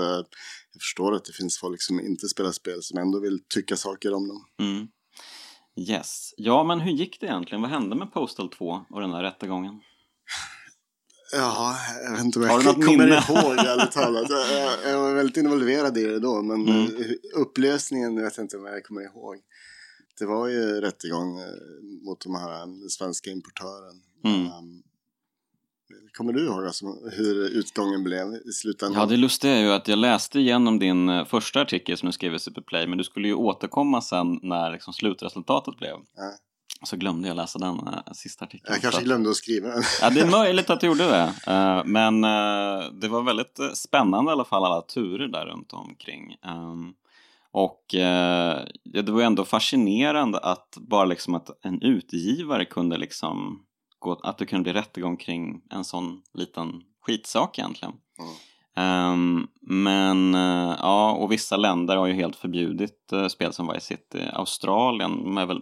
jag 0.73 0.81
förstår 0.81 1.15
att 1.15 1.25
det 1.25 1.33
finns 1.33 1.59
folk 1.59 1.81
som 1.81 1.99
inte 1.99 2.27
spelar 2.27 2.51
spel 2.51 2.77
som 2.81 2.99
ändå 2.99 3.19
vill 3.19 3.39
tycka 3.49 3.75
saker 3.75 4.13
om 4.13 4.27
dem. 4.27 4.45
Mm. 4.59 4.87
Yes. 5.89 6.33
Ja, 6.37 6.63
men 6.63 6.79
hur 6.79 6.91
gick 6.91 7.19
det 7.19 7.25
egentligen? 7.25 7.61
Vad 7.61 7.71
hände 7.71 7.95
med 7.95 8.13
Postal 8.13 8.49
2 8.49 8.85
och 8.89 9.01
den 9.01 9.11
där 9.11 9.23
rättegången? 9.23 9.81
Ja, 11.33 11.77
jag 12.03 12.11
vet 12.11 12.21
inte 12.21 12.39
vad 12.39 12.49
jag 12.49 12.63
kommer 12.63 12.87
minne? 12.87 13.03
ihåg 13.03 13.57
ärligt 13.57 13.91
talat. 13.91 14.29
Jag, 14.29 14.93
jag, 14.93 15.01
var 15.01 15.13
väldigt 15.13 15.37
involverad 15.37 15.97
i 15.97 16.03
det 16.03 16.19
då, 16.19 16.41
men 16.41 16.67
mm. 16.67 16.85
Eh, 16.85 17.41
upplösningen 17.41 18.15
vet 18.15 18.37
jag 18.37 18.43
inte 18.43 18.57
om 18.57 18.65
jag 18.65 18.83
kommer 18.83 19.01
ihåg. 19.01 19.37
Det 20.19 20.25
var 20.25 20.47
ju 20.47 20.81
rättegång 20.81 21.39
eh, 21.39 21.45
mot 22.05 22.21
de 22.23 22.35
här 22.35 22.89
svenska 22.89 23.29
importören. 23.29 24.01
Mm. 24.23 24.45
Um, 24.45 24.83
Kommer 26.17 26.33
du 26.33 26.45
ihåg 26.45 26.65
alltså 26.65 26.85
hur 27.11 27.49
utgången 27.49 28.03
blev 28.03 28.33
i 28.33 28.51
slutändan? 28.51 29.01
Ja, 29.01 29.05
det 29.05 29.17
lustiga 29.17 29.53
är 29.53 29.61
ju 29.61 29.71
att 29.71 29.87
jag 29.87 29.99
läste 29.99 30.39
igenom 30.39 30.79
din 30.79 31.09
eh, 31.09 31.25
första 31.25 31.61
artikel 31.61 31.97
som 31.97 32.07
du 32.07 32.13
skrev 32.13 32.35
i 32.35 32.39
Superplay, 32.39 32.87
men 32.87 32.97
du 32.97 33.03
skulle 33.03 33.27
ju 33.27 33.33
återkomma 33.33 34.01
sen 34.01 34.39
när 34.41 34.71
liksom 34.71 34.93
slutresultatet 34.93 35.77
blev. 35.77 35.95
Ja. 36.15 36.33
Så 36.83 36.97
glömde 36.97 37.27
jag 37.27 37.37
läsa 37.37 37.59
den 37.59 37.79
uh, 37.79 38.13
sista 38.13 38.45
artikeln. 38.45 38.73
Jag 38.73 38.81
kanske 38.81 39.03
glömde 39.03 39.29
att 39.29 39.35
skriva 39.35 39.69
den. 39.69 39.83
ja, 40.01 40.09
det 40.09 40.19
är 40.19 40.31
möjligt 40.31 40.69
att 40.69 40.79
du 40.79 40.87
gjorde 40.87 41.03
det. 41.03 41.33
Uh, 41.51 41.85
men 41.85 42.23
uh, 42.23 42.91
det 43.01 43.07
var 43.07 43.21
väldigt 43.21 43.59
spännande 43.73 44.31
i 44.31 44.33
alla 44.33 44.45
fall, 44.45 44.65
alla 44.65 44.81
turer 44.81 45.27
där 45.27 45.45
runt 45.45 45.73
omkring. 45.73 46.35
Um, 46.45 46.93
och 47.51 47.85
det 48.83 49.09
var 49.09 49.21
ändå 49.21 49.45
fascinerande 49.45 50.37
att 50.37 50.77
bara 50.77 51.05
liksom 51.05 51.35
att 51.35 51.65
en 51.65 51.81
utgivare 51.81 52.65
kunde 52.65 52.97
liksom 52.97 53.65
gå, 53.99 54.19
att 54.23 54.37
det 54.37 54.45
kunde 54.45 54.63
bli 54.63 54.73
rättegång 54.73 55.17
kring 55.17 55.61
en 55.69 55.83
sån 55.83 56.21
liten 56.33 56.81
skitsak 57.05 57.59
egentligen. 57.59 57.93
Mm. 58.19 58.33
Um, 58.75 59.47
men 59.61 60.35
uh, 60.35 60.75
ja, 60.79 61.11
och 61.11 61.31
vissa 61.31 61.57
länder 61.57 61.97
har 61.97 62.07
ju 62.07 62.13
helt 62.13 62.35
förbjudit 62.35 63.09
uh, 63.13 63.27
spel 63.27 63.53
som 63.53 63.67
Vice 63.67 63.85
City. 63.85 64.29
Australien 64.33 65.37
är 65.37 65.45
väl 65.45 65.61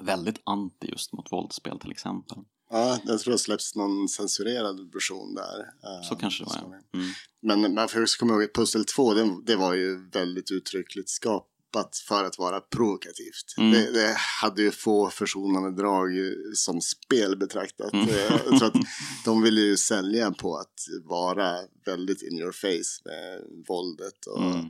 väldigt 0.00 0.40
anti 0.44 0.86
just 0.88 1.12
mot 1.12 1.32
våldsspel 1.32 1.78
till 1.78 1.90
exempel. 1.90 2.38
Ja, 2.70 2.98
jag 3.04 3.20
tror 3.20 3.32
det 3.32 3.38
släpps 3.38 3.74
någon 3.74 4.08
censurerad 4.08 4.92
version 4.94 5.34
där. 5.34 5.58
Uh, 5.58 6.08
Så 6.08 6.16
kanske 6.16 6.44
det 6.44 6.48
var, 6.48 6.80
ja. 6.92 6.98
Mm. 6.98 7.62
Men 7.62 7.74
man 7.74 7.88
får 7.88 8.02
också 8.02 8.18
komma 8.18 8.32
ihåg 8.32 8.42
att 8.42 8.54
Puzzle 8.54 8.84
2, 8.84 9.14
det, 9.14 9.36
det 9.46 9.56
var 9.56 9.74
ju 9.74 10.10
väldigt 10.10 10.50
uttryckligt 10.50 11.08
skap 11.08 11.48
skapat 11.76 11.96
för 11.96 12.24
att 12.24 12.38
vara 12.38 12.60
provokativt. 12.60 13.54
Mm. 13.58 13.72
Det, 13.72 13.92
det, 13.92 14.16
hade 14.42 14.62
ju 14.62 14.70
få 14.70 15.10
försonande 15.10 15.82
drag 15.82 16.10
som 16.54 16.80
spel 16.80 17.36
betraktat. 17.36 17.92
Mm. 17.92 18.08
Jag 18.08 18.58
tror 18.58 18.64
att 18.64 18.86
de 19.24 19.42
ville 19.42 19.60
ju 19.60 19.76
sälja 19.76 20.30
på 20.30 20.56
att 20.56 20.74
vara 21.04 21.56
väldigt 21.86 22.22
in 22.22 22.38
your 22.38 22.52
face 22.52 23.02
med 23.04 23.42
våldet 23.68 24.26
och, 24.26 24.42
mm. 24.42 24.66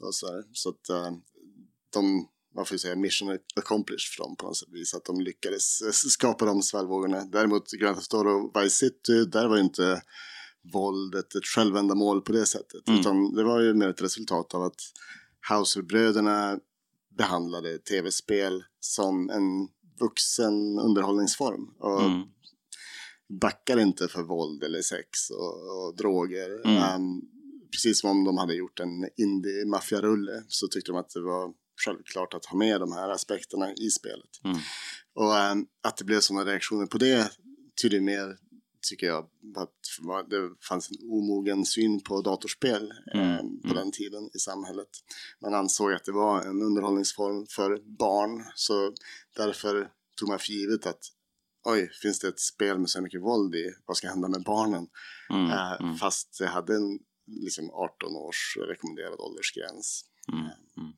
och 0.00 0.14
så 0.14 0.26
här. 0.26 0.44
Så 0.52 0.68
att 0.68 0.90
uh, 0.90 1.18
de, 1.92 2.28
man 2.56 2.66
får 2.66 2.76
säga 2.76 2.96
mission 2.96 3.38
accomplished 3.56 4.14
för 4.16 4.22
dem 4.22 4.36
på 4.36 4.46
något 4.46 4.64
vis. 4.68 4.94
Att 4.94 5.04
de 5.04 5.20
lyckades 5.20 5.92
skapa 6.12 6.44
de 6.44 6.62
svallvågorna. 6.62 7.24
Däremot 7.24 7.70
Grand 7.70 7.96
Theft 7.96 8.14
Auto 8.14 8.60
Vice 8.60 8.76
City, 8.76 9.24
där 9.24 9.48
var 9.48 9.56
ju 9.56 9.62
inte 9.62 10.02
våldet 10.72 11.34
ett 11.34 11.44
självändamål 11.44 12.22
på 12.22 12.32
det 12.32 12.46
sättet. 12.46 12.88
Mm. 12.88 13.00
Utan 13.00 13.34
det 13.34 13.44
var 13.44 13.60
ju 13.60 13.74
mer 13.74 13.88
ett 13.88 14.02
resultat 14.02 14.54
av 14.54 14.62
att 14.62 14.80
Hauserbröderna 15.40 16.58
behandlade 17.18 17.78
tv-spel 17.78 18.64
som 18.80 19.30
en 19.30 19.68
vuxen 20.00 20.78
underhållningsform. 20.78 21.68
Och 21.78 22.02
mm. 22.02 22.22
backar 23.40 23.78
inte 23.78 24.08
för 24.08 24.22
våld 24.22 24.62
eller 24.62 24.82
sex 24.82 25.30
och, 25.30 25.86
och 25.86 25.96
droger. 25.96 26.66
Mm. 26.66 26.94
Um, 26.94 27.22
precis 27.72 28.00
som 28.00 28.10
om 28.10 28.24
de 28.24 28.38
hade 28.38 28.54
gjort 28.54 28.80
en 28.80 29.08
indie-maffiarulle 29.16 30.44
så 30.48 30.68
tyckte 30.68 30.92
de 30.92 30.98
att 30.98 31.10
det 31.10 31.20
var 31.20 31.54
självklart 31.84 32.34
att 32.34 32.44
ha 32.44 32.58
med 32.58 32.80
de 32.80 32.92
här 32.92 33.08
aspekterna 33.08 33.72
i 33.72 33.90
spelet. 33.90 34.40
Mm. 34.44 34.58
Och 35.14 35.52
um, 35.52 35.66
att 35.82 35.96
det 35.96 36.04
blev 36.04 36.20
sådana 36.20 36.50
reaktioner 36.50 36.86
på 36.86 36.98
det 36.98 37.30
tyder 37.82 38.00
mer 38.00 38.36
tycker 38.88 39.06
jag 39.06 39.28
att 39.56 40.30
det 40.30 40.50
fanns 40.68 40.90
en 40.90 40.96
omogen 41.10 41.64
syn 41.64 42.00
på 42.00 42.22
datorspel 42.22 42.92
mm. 43.14 43.30
eh, 43.30 43.38
på 43.38 43.68
mm. 43.68 43.76
den 43.76 43.92
tiden 43.92 44.30
i 44.34 44.38
samhället. 44.38 44.88
Man 45.42 45.54
ansåg 45.54 45.92
att 45.92 46.04
det 46.04 46.12
var 46.12 46.42
en 46.42 46.62
underhållningsform 46.62 47.46
för 47.46 47.78
barn 47.98 48.44
så 48.54 48.92
därför 49.36 49.90
tog 50.16 50.28
man 50.28 50.38
för 50.38 50.52
givet 50.52 50.86
att 50.86 51.00
oj, 51.64 51.90
finns 52.02 52.20
det 52.20 52.28
ett 52.28 52.40
spel 52.40 52.78
med 52.78 52.90
så 52.90 53.02
mycket 53.02 53.22
våld 53.22 53.54
i, 53.54 53.72
vad 53.86 53.96
ska 53.96 54.08
hända 54.08 54.28
med 54.28 54.42
barnen? 54.42 54.86
Mm. 55.30 55.50
Eh, 55.50 55.72
mm. 55.80 55.96
Fast 55.96 56.38
det 56.38 56.46
hade 56.46 56.74
en 56.74 56.98
liksom 57.26 57.70
18 57.70 58.16
års 58.16 58.56
rekommenderad 58.56 59.20
åldersgräns. 59.20 60.04
Mm. 60.32 60.92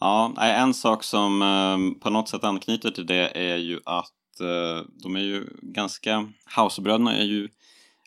Eh. 0.00 0.06
Ja, 0.06 0.32
en 0.38 0.74
sak 0.74 1.04
som 1.04 1.42
eh, 1.42 2.00
på 2.00 2.10
något 2.10 2.28
sätt 2.28 2.44
anknyter 2.44 2.90
till 2.90 3.06
det 3.06 3.38
är 3.38 3.56
ju 3.56 3.80
att 3.84 4.40
eh, 4.40 4.86
de 5.02 5.16
är 5.16 5.20
ju 5.20 5.46
ganska... 5.62 6.32
Housebröderna 6.56 7.16
är 7.16 7.24
ju 7.24 7.48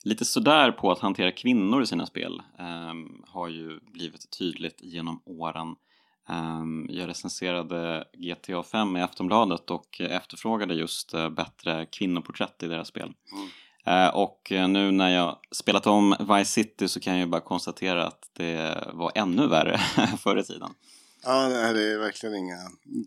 lite 0.04 0.26
sådär 0.26 0.72
på 0.72 0.92
att 0.92 1.00
hantera 1.00 1.32
kvinnor 1.32 1.84
i 1.84 1.86
sina 1.86 2.06
spel. 2.06 2.42
Eh, 2.60 2.94
har 3.28 3.48
ju 3.48 3.80
blivit 3.94 4.38
tydligt 4.40 4.78
genom 4.82 5.22
åren. 5.26 5.76
Um, 6.30 6.88
jag 6.90 7.10
recenserade 7.10 8.06
GTA 8.14 8.64
5 8.64 8.98
i 8.98 9.02
Aftonbladet 9.02 9.72
och 9.72 10.02
efterfrågade 10.02 10.74
just 10.74 11.14
uh, 11.14 11.30
bättre 11.30 11.86
kvinnoporträtt 11.86 12.64
i 12.64 12.68
deras 12.68 12.88
spel. 12.88 13.14
Mm. 13.34 14.08
Uh, 14.08 14.16
och 14.16 14.48
nu 14.50 14.92
när 14.92 15.10
jag 15.10 15.38
spelat 15.52 15.88
om 15.88 16.16
Vice 16.20 16.52
City 16.52 16.88
så 16.88 17.00
kan 17.00 17.18
jag 17.18 17.30
bara 17.30 17.42
konstatera 17.42 18.08
att 18.08 18.30
det 18.34 18.88
var 18.94 19.12
ännu 19.16 19.48
värre 19.48 19.78
förr 20.18 20.38
i 20.38 20.44
tiden. 20.44 20.70
Ja, 21.24 21.48
det 21.74 21.94
är 21.94 21.98
verkligen 21.98 22.36
inga 22.36 22.58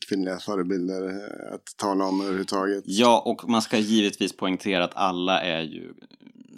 kvinnliga 0.08 0.38
förebilder 0.38 1.28
att 1.54 1.76
tala 1.76 2.04
om 2.04 2.20
överhuvudtaget. 2.20 2.84
Ja, 2.86 3.22
och 3.26 3.48
man 3.48 3.62
ska 3.62 3.78
givetvis 3.78 4.36
poängtera 4.36 4.84
att 4.84 4.96
alla 4.96 5.40
är 5.40 5.60
ju 5.60 5.94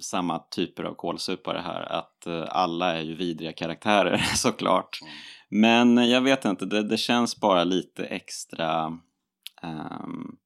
samma 0.00 0.38
typer 0.38 0.84
av 0.84 0.94
kålsupare 0.94 1.58
här. 1.58 1.92
Att 1.92 2.24
uh, 2.26 2.44
alla 2.48 2.94
är 2.96 3.02
ju 3.02 3.14
vidriga 3.14 3.52
karaktärer 3.52 4.16
såklart. 4.34 4.98
Mm. 5.02 5.12
Men 5.48 6.10
jag 6.10 6.20
vet 6.20 6.44
inte, 6.44 6.66
det, 6.66 6.82
det 6.82 6.96
känns 6.96 7.40
bara 7.40 7.64
lite 7.64 8.04
extra 8.04 8.86
um, 9.62 10.36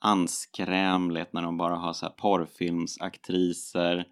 anskrämligt 0.00 1.32
när 1.32 1.42
de 1.42 1.56
bara 1.56 1.76
har 1.76 1.92
så 1.92 2.06
här 2.06 2.12
porrfilmsaktriser. 2.12 4.04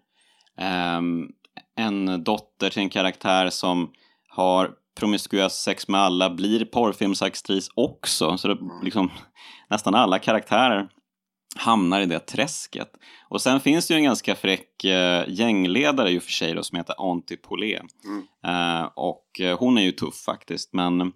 Um, 0.97 1.31
en 1.75 2.23
dotter 2.23 2.69
till 2.69 2.81
en 2.81 2.89
karaktär 2.89 3.49
som 3.49 3.91
har 4.27 4.71
promiskuös 4.97 5.61
sex 5.61 5.87
med 5.87 6.01
alla 6.01 6.29
blir 6.29 6.65
porrfilmsaktris 6.65 7.69
också. 7.75 8.37
Så 8.37 8.47
det, 8.47 8.53
mm. 8.53 8.83
liksom, 8.83 9.11
nästan 9.69 9.95
alla 9.95 10.19
karaktärer 10.19 10.89
hamnar 11.55 12.01
i 12.01 12.05
det 12.05 12.19
träsket. 12.19 12.91
Och 13.29 13.41
sen 13.41 13.59
finns 13.59 13.87
det 13.87 13.93
ju 13.93 13.97
en 13.97 14.03
ganska 14.03 14.35
fräck 14.35 14.83
eh, 14.83 15.25
gängledare 15.27 16.11
i 16.11 16.19
och 16.19 16.23
för 16.23 16.31
sig 16.31 16.53
då, 16.53 16.63
som 16.63 16.77
heter 16.77 17.11
Antti 17.11 17.37
Polé. 17.37 17.81
Mm. 18.03 18.23
Eh, 18.45 18.89
och 18.95 19.39
eh, 19.39 19.59
hon 19.59 19.77
är 19.77 19.81
ju 19.81 19.91
tuff 19.91 20.15
faktiskt 20.15 20.73
men 20.73 21.11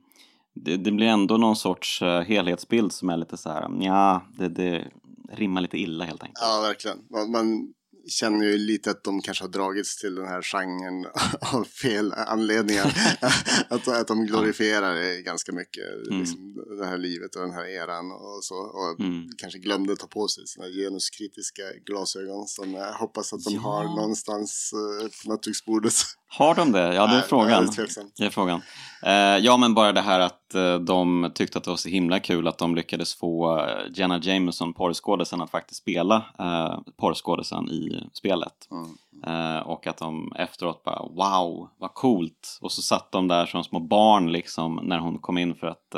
det, 0.56 0.78
det, 0.78 0.92
blir 0.92 1.08
ändå 1.08 1.38
någon 1.38 1.56
sorts 1.56 2.02
uh, 2.02 2.20
helhetsbild 2.20 2.92
som 2.92 3.10
är 3.10 3.18
lite 3.18 3.38
så 3.38 3.50
här, 3.50 3.70
ja, 3.80 4.22
det, 4.38 4.50
det 4.50 4.88
rimmar 5.32 5.62
lite 5.62 5.78
illa 5.78 6.06
helt 6.06 6.24
enkelt. 6.24 6.40
Ja, 6.42 6.62
verkligen. 6.62 6.98
Man, 7.10 7.32
man 7.32 7.74
känner 8.08 8.46
ju 8.46 8.58
lite 8.58 8.92
att 8.92 9.04
de 9.04 9.22
kanske 9.22 9.44
har 9.44 9.50
dragits 9.50 9.98
till 9.98 10.16
den 10.16 10.28
här 10.28 10.42
genren 10.42 11.06
av 11.54 11.64
fel 11.64 12.14
anledningar. 12.14 13.18
att, 13.70 13.88
att 13.88 14.08
de 14.08 14.26
glorifierar 14.26 14.96
det 14.96 15.22
ganska 15.22 15.52
mycket, 15.52 16.08
mm. 16.08 16.20
liksom, 16.20 16.54
det 16.80 16.86
här 16.86 16.98
livet 16.98 17.36
och 17.36 17.42
den 17.42 17.52
här 17.52 17.66
eran 17.66 18.12
och 18.12 18.44
så. 18.44 18.56
Och 18.56 19.00
mm. 19.00 19.30
kanske 19.38 19.60
glömde 19.60 19.96
ta 19.96 20.08
på 20.08 20.28
sig 20.28 20.48
sina 20.48 20.68
genuskritiska 20.68 21.64
glasögon 21.86 22.48
som 22.48 22.74
jag 22.74 22.94
hoppas 22.94 23.34
att 23.34 23.44
de 23.44 23.54
ja. 23.54 23.62
har 23.62 23.84
någonstans 23.84 24.72
uh, 24.76 25.10
på 25.24 25.30
nattduksbordet. 25.30 25.94
Har 26.34 26.56
de 26.56 26.72
det? 26.72 26.94
Ja, 26.94 27.08
det 27.08 27.14
är 27.14 27.18
Nej, 27.18 27.24
frågan. 27.28 27.66
Det 27.76 27.82
är, 27.82 27.88
det 28.18 28.26
är 28.26 28.30
frågan. 28.30 28.62
Uh, 29.06 29.38
ja, 29.46 29.58
men 29.58 29.74
bara 29.74 29.92
det 29.92 30.02
här 30.02 30.20
att 30.20 30.56
uh, 30.56 30.76
de 30.76 31.32
tyckte 31.36 31.58
att 31.58 31.64
det 31.64 31.70
var 31.70 31.78
så 31.78 31.90
himla 31.90 32.20
kul 32.20 32.48
att 32.48 32.58
de 32.58 32.76
lyckades 32.76 33.16
få 33.16 33.60
uh, 33.60 33.68
Jenna 33.94 34.20
Jameson, 34.24 34.74
porrskådisen, 34.74 35.42
att 35.42 35.50
faktiskt 35.50 35.82
spela 35.82 36.16
uh, 36.40 36.80
porrskådisen 36.98 37.70
i 37.70 38.10
spelet. 38.14 38.54
Mm. 38.72 39.64
och 39.64 39.88
att 39.88 39.98
de 39.98 40.34
efteråt 40.36 40.84
bara 40.84 41.00
wow, 41.00 41.70
vad 41.78 41.94
coolt. 41.94 42.58
Och 42.62 42.72
så 42.72 42.82
satt 42.82 43.12
de 43.12 43.28
där 43.28 43.46
som 43.46 43.64
små 43.64 43.80
barn 43.80 44.32
liksom 44.32 44.80
när 44.84 45.00
hon 45.00 45.18
kom 45.18 45.38
in 45.38 45.56
för 45.56 45.68
att 45.68 45.96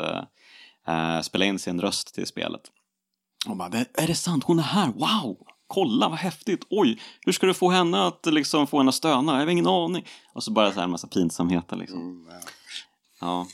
spela 1.24 1.44
in 1.44 1.58
sin 1.58 1.80
röst 1.80 2.14
till 2.14 2.26
spelet. 2.26 2.60
Och 3.48 3.56
bara, 3.56 3.68
är 3.94 4.06
det 4.06 4.14
sant? 4.14 4.44
Hon 4.44 4.58
är 4.58 4.62
här? 4.62 4.86
Wow! 4.86 5.46
Kolla 5.66 6.08
vad 6.08 6.18
häftigt, 6.18 6.66
oj, 6.70 7.00
hur 7.20 7.32
ska 7.32 7.46
du 7.46 7.54
få 7.54 7.70
henne 7.70 8.06
att 8.06 8.26
liksom 8.26 8.66
få 8.66 8.78
henne 8.78 8.88
att 8.88 8.94
stöna? 8.94 9.32
Jag 9.32 9.40
har 9.40 9.46
ingen 9.46 9.66
aning. 9.66 10.06
Och 10.34 10.44
så 10.44 10.50
bara 10.50 10.70
så 10.70 10.76
här 10.76 10.84
en 10.84 10.90
massa 10.90 11.08
pinsamheter 11.08 11.76
liksom. 11.76 12.00
Mm, 12.00 12.26
ja. 12.28 12.40
ja. 13.20 13.46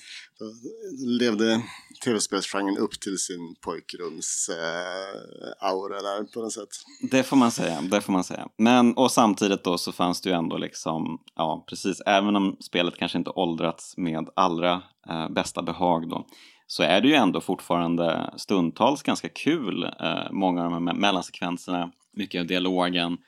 Levde 1.21 1.63
tv-spelsgenren 2.05 2.79
upp 2.79 3.01
till 3.01 3.19
sin 3.19 3.55
pojkrums-aura 3.61 5.97
eh, 5.97 6.03
där 6.03 6.33
på 6.33 6.41
något 6.41 6.53
sätt. 6.53 6.69
Det 7.11 7.23
får 7.23 7.37
man 7.37 7.51
säga, 7.51 7.81
det 7.81 8.01
får 8.01 8.13
man 8.13 8.25
säga. 8.25 8.49
Men 8.59 8.95
och 8.95 9.13
samtidigt 9.13 9.65
då 9.65 9.79
så 9.79 9.93
fanns 9.93 10.21
det 10.21 10.31
ju 10.31 10.37
ändå 10.37 10.57
liksom, 10.57 11.21
ja 11.35 11.65
precis, 11.69 12.03
även 12.07 12.37
om 12.37 12.57
spelet 12.61 12.97
kanske 12.97 13.19
inte 13.19 13.31
åldrats 13.31 13.97
med 13.97 14.29
allra 14.37 14.83
eh, 15.09 15.29
bästa 15.29 15.63
behag 15.63 16.09
då 16.09 16.27
så 16.67 16.83
är 16.83 17.01
det 17.01 17.09
ju 17.09 17.15
ändå 17.15 17.41
fortfarande 17.41 18.31
stundtals 18.37 19.03
ganska 19.03 19.29
kul, 19.29 19.85
eh, 19.85 20.31
många 20.31 20.65
av 20.65 20.71
de 20.71 20.87
här 20.87 20.95
mellansekvenserna 20.95 21.93
mycket 22.13 22.41
av 22.41 22.47
dialogen 22.47 23.19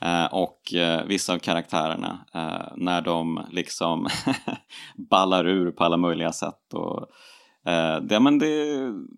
eh, 0.00 0.24
och 0.24 0.74
eh, 0.74 1.04
vissa 1.04 1.34
av 1.34 1.38
karaktärerna 1.38 2.26
eh, 2.34 2.72
när 2.76 3.02
de 3.02 3.46
liksom 3.50 4.08
ballar 5.10 5.46
ur 5.46 5.70
på 5.70 5.84
alla 5.84 5.96
möjliga 5.96 6.32
sätt. 6.32 6.74
Och, 6.74 7.08
eh, 7.70 8.00
det, 8.00 8.20
men 8.20 8.38
det, 8.38 8.46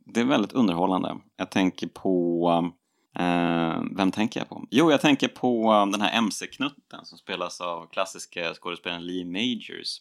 det 0.06 0.20
är 0.20 0.24
väldigt 0.24 0.52
underhållande. 0.52 1.16
Jag 1.36 1.50
tänker 1.50 1.86
på 1.86 2.72
Uh, 3.20 3.82
vem 3.96 4.12
tänker 4.12 4.40
jag 4.40 4.48
på? 4.48 4.66
Jo, 4.70 4.90
jag 4.90 5.00
tänker 5.00 5.28
på 5.28 5.72
um, 5.72 5.90
den 5.90 6.00
här 6.00 6.18
MC-knutten 6.18 7.04
som 7.04 7.18
spelas 7.18 7.60
av 7.60 7.86
klassiska 7.86 8.54
skådespelaren 8.54 9.06
Lee 9.06 9.24
Majors. 9.24 10.00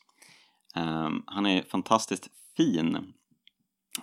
Um, 0.76 1.24
han 1.28 1.46
är 1.46 1.64
fantastiskt 1.64 2.30
fin 2.58 3.14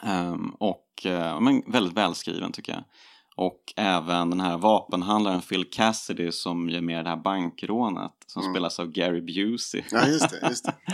um, 0.03 0.57
och 0.59 1.07
uh, 1.07 1.41
men 1.41 1.63
väldigt 1.67 1.97
välskriven 1.97 2.53
tycker 2.53 2.73
jag. 2.73 2.85
Och 3.37 3.73
även 3.77 4.31
den 4.31 4.41
här 4.41 4.59
vapenhandlaren 4.59 5.41
Phil 5.41 5.71
Cassidy 5.71 6.33
som 6.33 6.69
gör 6.69 6.81
med 6.81 7.05
det 7.05 7.09
här 7.09 7.17
bankrånet 7.17 8.13
som 8.27 8.43
mm. 8.43 8.55
spelas 8.55 8.81
av 8.81 8.87
Gary 8.87 9.21
Busey. 9.21 9.83
Ja, 9.91 10.07
just 10.07 10.31
det. 10.31 10.49
Just 10.49 10.65
det. 10.65 10.75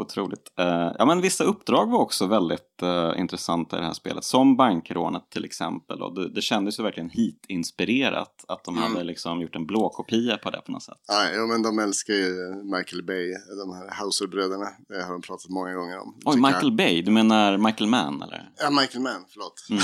Otroligt. 0.00 0.52
Uh, 0.60 0.92
ja, 0.98 1.04
men 1.04 1.20
vissa 1.20 1.44
uppdrag 1.44 1.90
var 1.90 1.98
också 1.98 2.26
väldigt 2.26 2.82
uh, 2.82 3.20
intressanta 3.20 3.76
i 3.76 3.80
det 3.80 3.86
här 3.86 3.92
spelet. 3.92 4.24
Som 4.24 4.56
bankrånet 4.56 5.30
till 5.30 5.44
exempel. 5.44 6.02
Och 6.02 6.14
det, 6.14 6.28
det 6.28 6.42
kändes 6.42 6.78
ju 6.78 6.82
verkligen 6.82 7.10
hit-inspirerat. 7.10 8.44
Att 8.48 8.64
de 8.64 8.76
mm. 8.78 8.92
hade 8.92 9.04
liksom 9.04 9.40
gjort 9.40 9.56
en 9.56 9.66
blåkopia 9.66 10.36
på 10.36 10.50
det 10.50 10.60
på 10.60 10.72
något 10.72 10.82
sätt. 10.82 10.98
Ja, 11.08 11.30
ja, 11.34 11.46
men 11.46 11.62
de 11.62 11.78
älskar 11.78 12.14
ju 12.14 12.54
Michael 12.76 13.02
Bay, 13.02 13.34
de 13.58 13.72
här 13.72 13.90
Hauser-bröderna. 13.90 14.68
Det 14.88 15.02
har 15.02 15.12
de 15.12 15.22
pratat 15.22 15.50
många 15.50 15.74
gånger 15.74 15.98
om. 15.98 16.20
Oj, 16.24 16.36
Michael 16.36 16.64
jag... 16.64 16.76
Bay? 16.76 17.02
Du 17.02 17.10
menar 17.10 17.58
Michael 17.58 17.90
Mann 17.90 18.22
eller? 18.22 18.50
Ja, 18.56 18.70
Michael 18.70 19.02
Mann, 19.02 19.24
förlåt. 19.28 19.66
Mm. 19.70 19.82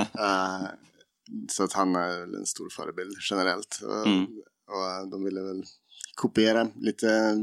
Uh, 0.00 0.68
så 1.48 1.64
att 1.64 1.72
han 1.72 1.96
är 1.96 2.36
en 2.36 2.46
stor 2.46 2.68
förebild 2.70 3.16
generellt. 3.30 3.80
Mm. 4.06 4.24
Och 4.66 5.10
de 5.10 5.24
ville 5.24 5.42
väl 5.42 5.64
kopiera 6.14 6.68
lite 6.76 7.34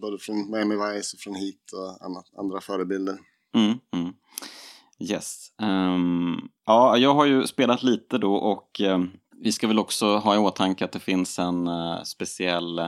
både 0.00 0.18
från 0.18 0.50
Miami 0.50 0.74
Vice 0.74 1.16
och 1.16 1.20
från 1.20 1.34
Heat 1.34 1.72
och 1.72 2.06
annat, 2.06 2.24
andra 2.38 2.60
förebilder. 2.60 3.18
Mm, 3.54 3.78
mm. 3.94 4.12
Yes. 4.98 5.48
Um, 5.62 6.48
ja, 6.66 6.96
jag 6.96 7.14
har 7.14 7.24
ju 7.24 7.46
spelat 7.46 7.82
lite 7.82 8.18
då 8.18 8.34
och 8.34 8.80
um, 8.80 9.10
vi 9.38 9.52
ska 9.52 9.68
väl 9.68 9.78
också 9.78 10.16
ha 10.16 10.34
i 10.34 10.38
åtanke 10.38 10.84
att 10.84 10.92
det 10.92 11.00
finns 11.00 11.38
en 11.38 11.68
uh, 11.68 12.02
speciell 12.02 12.78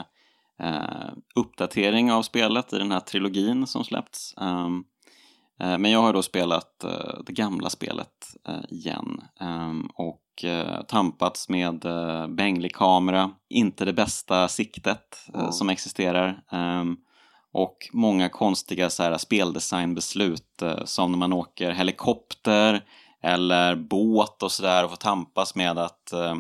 uh, 0.63 1.13
uppdatering 1.35 2.13
av 2.13 2.23
spelet 2.23 2.73
i 2.73 2.79
den 2.79 2.93
här 2.93 3.01
trilogin 3.01 3.67
som 3.67 3.85
släppts. 3.85 4.35
Um, 4.37 4.85
men 5.59 5.85
jag 5.85 6.03
har 6.03 6.13
då 6.13 6.23
spelat 6.23 6.85
det 7.27 7.33
gamla 7.33 7.71
spelet 7.71 8.37
igen 8.69 9.23
ehm, 9.41 9.89
och 9.95 10.45
eh, 10.45 10.83
tampats 10.83 11.49
med 11.49 11.85
eh, 11.85 12.27
bänglig 12.27 12.75
kamera, 12.75 13.31
inte 13.49 13.85
det 13.85 13.93
bästa 13.93 14.49
siktet 14.49 15.29
eh, 15.35 15.51
som 15.51 15.71
existerar. 15.71 16.43
Um, 16.53 16.97
och 17.53 17.89
många 17.93 18.29
konstiga 18.29 18.91
så 18.91 19.03
här, 19.03 19.19
speldesignbeslut 19.19 20.63
eh, 20.63 20.85
som 20.85 21.11
när 21.11 21.19
man 21.19 21.33
åker 21.33 21.71
helikopter 21.71 22.85
eller 23.23 23.77
båt 23.77 24.43
och 24.43 24.53
sådär 24.53 24.85
och 24.85 24.91
får 24.91 24.97
tampas 24.97 25.55
med 25.55 25.79
att 25.79 26.13
eh, 26.13 26.37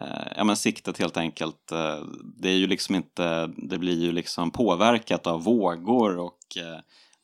eh, 0.00 0.32
ja 0.36 0.44
men 0.44 0.56
siktet 0.56 0.98
helt 0.98 1.16
enkelt, 1.16 1.72
eh, 1.72 2.04
det 2.36 2.48
är 2.48 2.56
ju 2.56 2.66
liksom 2.66 2.94
inte, 2.94 3.46
det 3.46 3.78
blir 3.78 4.00
ju 4.00 4.12
liksom 4.12 4.50
påverkat 4.50 5.26
av 5.26 5.44
vågor 5.44 6.18
och 6.18 6.38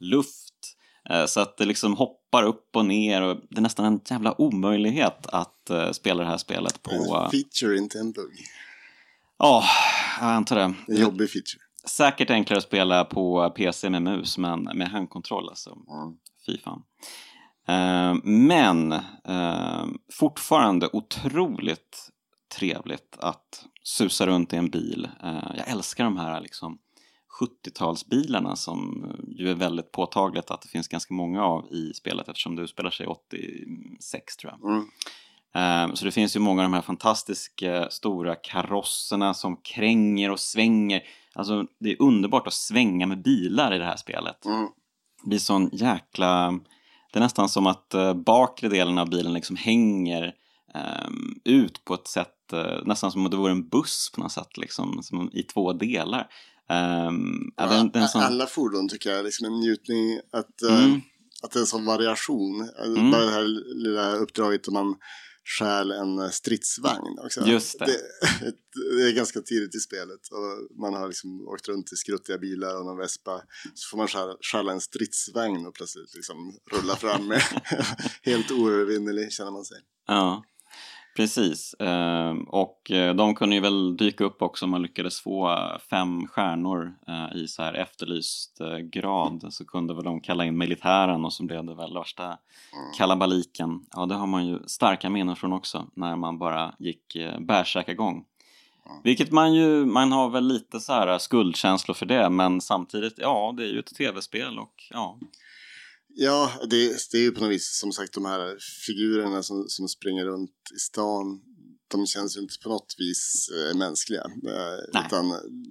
luft 0.00 0.53
Eh, 0.53 0.53
så 1.26 1.40
att 1.40 1.56
det 1.56 1.64
liksom 1.64 1.96
hoppar 1.96 2.42
upp 2.42 2.76
och 2.76 2.86
ner 2.86 3.22
och 3.22 3.36
det 3.50 3.58
är 3.58 3.62
nästan 3.62 3.84
en 3.84 4.00
jävla 4.10 4.40
omöjlighet 4.40 5.26
att 5.26 5.70
uh, 5.70 5.90
spela 5.90 6.22
det 6.22 6.28
här 6.28 6.36
spelet 6.36 6.82
på... 6.82 6.90
En 6.90 7.30
feature, 7.30 7.78
inte 7.78 7.98
en 7.98 8.12
bugg. 8.12 8.32
Ja, 9.38 9.64
jag 10.20 10.30
antar 10.30 10.56
det. 10.56 10.62
En 10.62 10.96
jobbig 10.96 11.30
feature. 11.30 11.60
Säkert 11.84 12.30
enklare 12.30 12.58
att 12.58 12.64
spela 12.64 13.04
på 13.04 13.50
PC 13.50 13.90
med 13.90 14.02
mus, 14.02 14.38
men 14.38 14.62
med 14.62 14.88
handkontroll 14.88 15.48
alltså. 15.48 15.70
Mm. 15.70 16.16
Fy 16.46 16.58
fan. 16.58 16.82
Men 18.22 18.94
fortfarande 20.12 20.88
otroligt 20.92 22.10
trevligt 22.58 23.16
att 23.20 23.64
susa 23.82 24.26
runt 24.26 24.52
i 24.52 24.56
en 24.56 24.70
bil. 24.70 25.08
jag 25.56 25.68
älskar 25.68 26.04
de 26.04 26.16
här 26.16 26.40
liksom 26.40 26.78
70-talsbilarna 27.40 28.54
som 28.54 29.06
ju 29.26 29.50
är 29.50 29.54
väldigt 29.54 29.92
påtagligt 29.92 30.50
att 30.50 30.62
det 30.62 30.68
finns 30.68 30.88
ganska 30.88 31.14
många 31.14 31.44
av 31.44 31.72
i 31.72 31.92
spelet 31.94 32.28
eftersom 32.28 32.56
det 32.56 32.62
utspelar 32.62 32.90
sig 32.90 33.06
86 33.06 34.36
tror 34.36 34.52
jag. 34.52 34.70
Mm. 34.70 34.84
Um, 35.56 35.96
så 35.96 36.04
det 36.04 36.10
finns 36.10 36.36
ju 36.36 36.40
många 36.40 36.62
av 36.62 36.70
de 36.70 36.74
här 36.74 36.82
fantastiska 36.82 37.90
stora 37.90 38.34
karosserna 38.34 39.34
som 39.34 39.56
kränger 39.56 40.30
och 40.30 40.40
svänger. 40.40 41.02
Alltså 41.34 41.66
det 41.80 41.92
är 41.92 42.02
underbart 42.02 42.46
att 42.46 42.52
svänga 42.52 43.06
med 43.06 43.22
bilar 43.22 43.74
i 43.74 43.78
det 43.78 43.84
här 43.84 43.96
spelet. 43.96 44.44
Mm. 44.44 44.68
Det 45.22 45.28
blir 45.28 45.38
sån 45.38 45.70
jäkla... 45.72 46.60
Det 47.12 47.18
är 47.18 47.22
nästan 47.22 47.48
som 47.48 47.66
att 47.66 47.94
uh, 47.94 48.14
bakre 48.14 48.68
delen 48.68 48.98
av 48.98 49.10
bilen 49.10 49.32
liksom 49.32 49.56
hänger 49.56 50.34
um, 51.06 51.40
ut 51.44 51.84
på 51.84 51.94
ett 51.94 52.06
sätt, 52.06 52.52
uh, 52.52 52.84
nästan 52.84 53.12
som 53.12 53.24
om 53.24 53.30
det 53.30 53.36
vore 53.36 53.52
en 53.52 53.68
buss 53.68 54.12
på 54.14 54.20
något 54.20 54.32
sätt, 54.32 54.56
liksom, 54.56 55.02
som 55.02 55.30
i 55.32 55.42
två 55.42 55.72
delar. 55.72 56.28
Um, 56.70 57.53
ja, 57.57 57.66
den, 57.66 57.90
den 57.90 58.09
som... 58.09 58.20
Alla 58.20 58.46
fordon 58.46 58.88
tycker 58.88 59.11
jag 59.11 59.18
är 59.18 59.22
liksom 59.22 59.46
en 59.46 59.61
njutning 59.61 60.20
att, 60.33 60.62
uh, 60.70 60.96
att 61.42 61.50
det 61.53 61.59
är 61.59 61.61
en 61.61 61.66
sån 61.66 61.85
variation. 61.85 62.61
Alltså, 62.61 63.00
mm. 63.00 63.11
Bara 63.11 63.24
det 63.24 63.31
här 63.31 63.74
lilla 63.85 64.16
uppdraget 64.16 64.64
där 64.64 64.72
man 64.72 64.96
stjäl 65.44 65.90
en 65.90 66.33
stridsvagn 66.33 67.18
också. 67.24 67.46
Just 67.46 67.79
det. 67.79 67.87
Det, 67.87 68.53
det 68.96 69.03
är 69.09 69.12
ganska 69.12 69.40
tidigt 69.40 69.74
i 69.74 69.79
spelet 69.79 70.20
och 70.31 70.79
man 70.81 70.94
har 70.94 71.09
liksom 71.09 71.48
åkt 71.48 71.68
runt 71.68 71.92
i 71.92 71.96
skruttiga 71.96 72.38
bilar 72.38 72.79
och 72.79 72.87
någon 72.87 72.98
vespa. 72.98 73.42
Så 73.74 73.90
får 73.90 73.98
man 73.98 74.09
stjäla, 74.09 74.37
stjäla 74.53 74.72
en 74.72 74.81
stridsvagn 74.81 75.66
och 75.66 75.74
plötsligt 75.74 76.14
liksom 76.14 76.59
rulla 76.72 76.96
fram 76.96 77.27
med 77.27 77.42
helt 78.22 78.50
oövervinnelig 78.50 79.33
känner 79.33 79.50
man 79.50 79.64
sig. 79.64 79.79
Ja, 80.07 80.44
precis. 81.16 81.74
Ehm, 81.79 82.42
och 82.42 82.90
eh, 82.90 83.14
de 83.14 83.35
kunde 83.35 83.55
ju 83.55 83.61
väl 83.61 83.96
dyka 83.96 84.24
upp 84.24 84.42
också 84.42 84.64
om 84.64 84.70
man 84.70 84.83
lyckades 84.83 85.20
få 85.20 85.50
eh, 85.50 85.79
fem 85.90 86.27
stjärnor 86.27 86.94
eh, 87.09 87.37
i 87.37 87.48
så 87.48 87.62
här 87.62 87.74
efterlyst 87.74 88.61
grad 88.83 89.46
så 89.50 89.64
kunde 89.64 89.94
väl 89.94 90.05
de 90.05 90.20
kalla 90.20 90.44
in 90.44 90.59
militären 90.59 91.24
och 91.24 91.33
så 91.33 91.44
blev 91.44 91.64
det 91.64 91.74
väl 91.74 91.94
värsta 91.94 92.24
Mm. 92.24 92.92
kalabaliken. 92.98 93.81
Ja, 93.94 94.07
det 94.07 94.14
har 94.14 94.27
man 94.27 94.46
ju 94.46 94.59
starka 94.66 95.11
minnen 95.11 95.37
från 95.37 95.53
också 95.53 95.87
när 95.94 96.16
man 96.16 96.38
bara 96.38 96.74
gick 96.79 97.16
bärsärkagång. 97.38 98.24
Mm. 98.87 99.03
Vilket 99.05 99.33
man 99.33 99.55
ju, 99.55 99.85
man 99.85 100.12
har 100.12 100.31
väl 100.31 100.48
lite 100.48 100.81
så 100.81 100.92
här 100.92 101.18
skuldkänslor 101.18 101.94
för 101.94 102.07
det 102.07 102.31
men 102.31 102.61
samtidigt, 102.61 103.14
ja 103.16 103.55
det 103.57 103.64
är 103.64 103.68
ju 103.68 103.79
ett 103.79 103.94
tv-spel 103.96 104.59
och 104.59 104.85
ja. 104.90 105.18
Ja, 106.16 106.53
det, 106.70 106.96
det 107.12 107.18
är 107.18 107.22
ju 107.22 107.31
på 107.33 107.40
något 107.40 107.50
vis 107.53 107.79
som 107.79 107.92
sagt 107.92 108.12
de 108.14 108.24
här 108.24 108.57
figurerna 108.87 109.42
som, 109.42 109.68
som 109.68 109.88
springer 109.88 110.24
runt 110.24 110.50
i 110.77 110.79
stan. 110.79 111.40
De 111.88 112.07
känns 112.07 112.37
ju 112.37 112.40
inte 112.40 112.55
på 112.62 112.68
något 112.68 112.94
vis 112.98 113.50
eh, 113.55 113.77
mänskliga. 113.77 114.24
Eh, 114.24 115.05
utan 115.07 115.29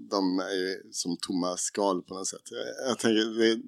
de 0.09 0.39
är 0.39 0.55
ju 0.55 0.81
som 0.91 1.17
tomma 1.17 1.57
skal 1.57 2.01
på 2.01 2.13
något 2.13 2.27
sätt. 2.27 2.41
Jag, 2.51 2.89
jag 2.89 2.99
tänker, 2.99 3.39
det 3.39 3.47
är 3.51 3.59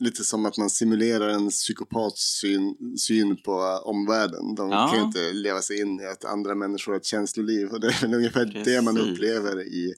lite 0.00 0.24
som 0.24 0.46
att 0.46 0.56
man 0.58 0.70
simulerar 0.70 1.28
en 1.28 1.50
psykopats 1.50 2.38
syn, 2.40 2.76
syn 2.98 3.42
på 3.42 3.52
eh, 3.52 3.88
omvärlden. 3.88 4.54
De 4.54 4.70
Ja. 4.70 4.88
kan 4.88 4.98
ju 5.00 5.04
inte 5.06 5.32
leva 5.32 5.62
sig 5.62 5.80
in 5.80 6.00
i 6.00 6.06
att 6.06 6.24
andra 6.24 6.54
människor 6.54 6.92
har 6.92 6.98
ett 6.98 7.04
känsloliv. 7.06 7.68
Och 7.68 7.80
det 7.80 7.86
är 7.86 8.00
väl 8.00 8.14
ungefär 8.14 8.62
det 8.64 8.82
man 8.82 8.94
Precis. 8.96 9.12
upplever 9.12 9.62
i, 9.62 9.94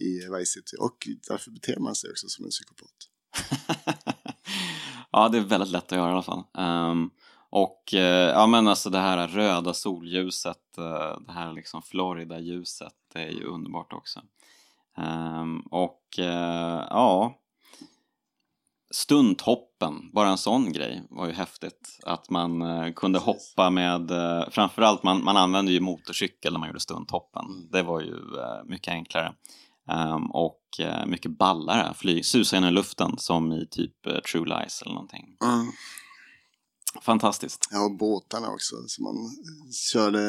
i 0.00 0.20
Vice 0.38 0.52
City. 0.52 0.76
Och 0.78 1.08
därför 1.28 1.50
beter 1.50 1.78
man 1.80 1.94
sig 1.94 2.10
också 2.10 2.28
som 2.28 2.44
en 2.44 2.50
psykopat. 2.50 2.90
ja, 5.14 5.28
det 5.28 5.38
är 5.38 5.42
väldigt 5.42 5.70
lätt 5.70 5.92
att 5.92 5.98
göra 5.98 6.08
i 6.08 6.12
alla 6.12 6.22
fall. 6.22 6.42
Ehm, 6.58 7.10
och 7.50 7.94
eh, 7.94 8.30
ja, 8.30 8.46
men 8.46 8.68
alltså 8.68 8.90
det 8.90 8.98
här 8.98 9.28
röda 9.28 9.74
solljuset, 9.74 10.78
eh, 10.78 11.20
det 11.26 11.32
här 11.32 11.52
liksom 11.52 11.82
Florida-ljuset, 11.82 12.92
det 13.12 13.22
är 13.22 13.30
ju 13.30 13.44
underbart 13.44 13.92
också. 13.92 14.20
Ehm, 14.96 15.60
och 15.60 16.18
eh, 16.18 16.86
ja, 16.90 17.34
stunthoppen, 18.90 20.10
bara 20.12 20.28
en 20.28 20.38
sån 20.38 20.72
grej 20.72 21.02
var 21.10 21.26
ju 21.26 21.32
häftigt. 21.32 21.98
Att 22.06 22.30
man 22.30 22.92
kunde 22.92 23.18
hoppa 23.18 23.70
med, 23.70 24.10
framförallt 24.50 25.02
man, 25.02 25.24
man 25.24 25.36
använde 25.36 25.72
ju 25.72 25.80
motorcykel 25.80 26.52
när 26.52 26.60
man 26.60 26.68
gjorde 26.68 26.80
stunthoppen. 26.80 27.44
Mm. 27.44 27.68
Det 27.70 27.82
var 27.82 28.00
ju 28.00 28.16
mycket 28.64 28.92
enklare. 28.92 29.34
Ehm, 29.90 30.30
och 30.30 30.60
eh, 30.80 31.06
mycket 31.06 31.38
ballare, 31.38 31.94
flyg, 31.94 32.26
susa 32.26 32.56
genom 32.56 32.74
luften 32.74 33.18
som 33.18 33.52
i 33.52 33.66
typ 33.70 34.06
eh, 34.06 34.18
True 34.18 34.48
Lies 34.48 34.82
eller 34.82 34.92
någonting. 34.94 35.36
Fantastiskt. 37.02 37.68
Ja, 37.70 37.84
och 37.84 37.96
båtarna 37.96 38.48
också 38.48 38.76
som 38.86 39.04
man 39.04 39.14
körde 39.92 40.20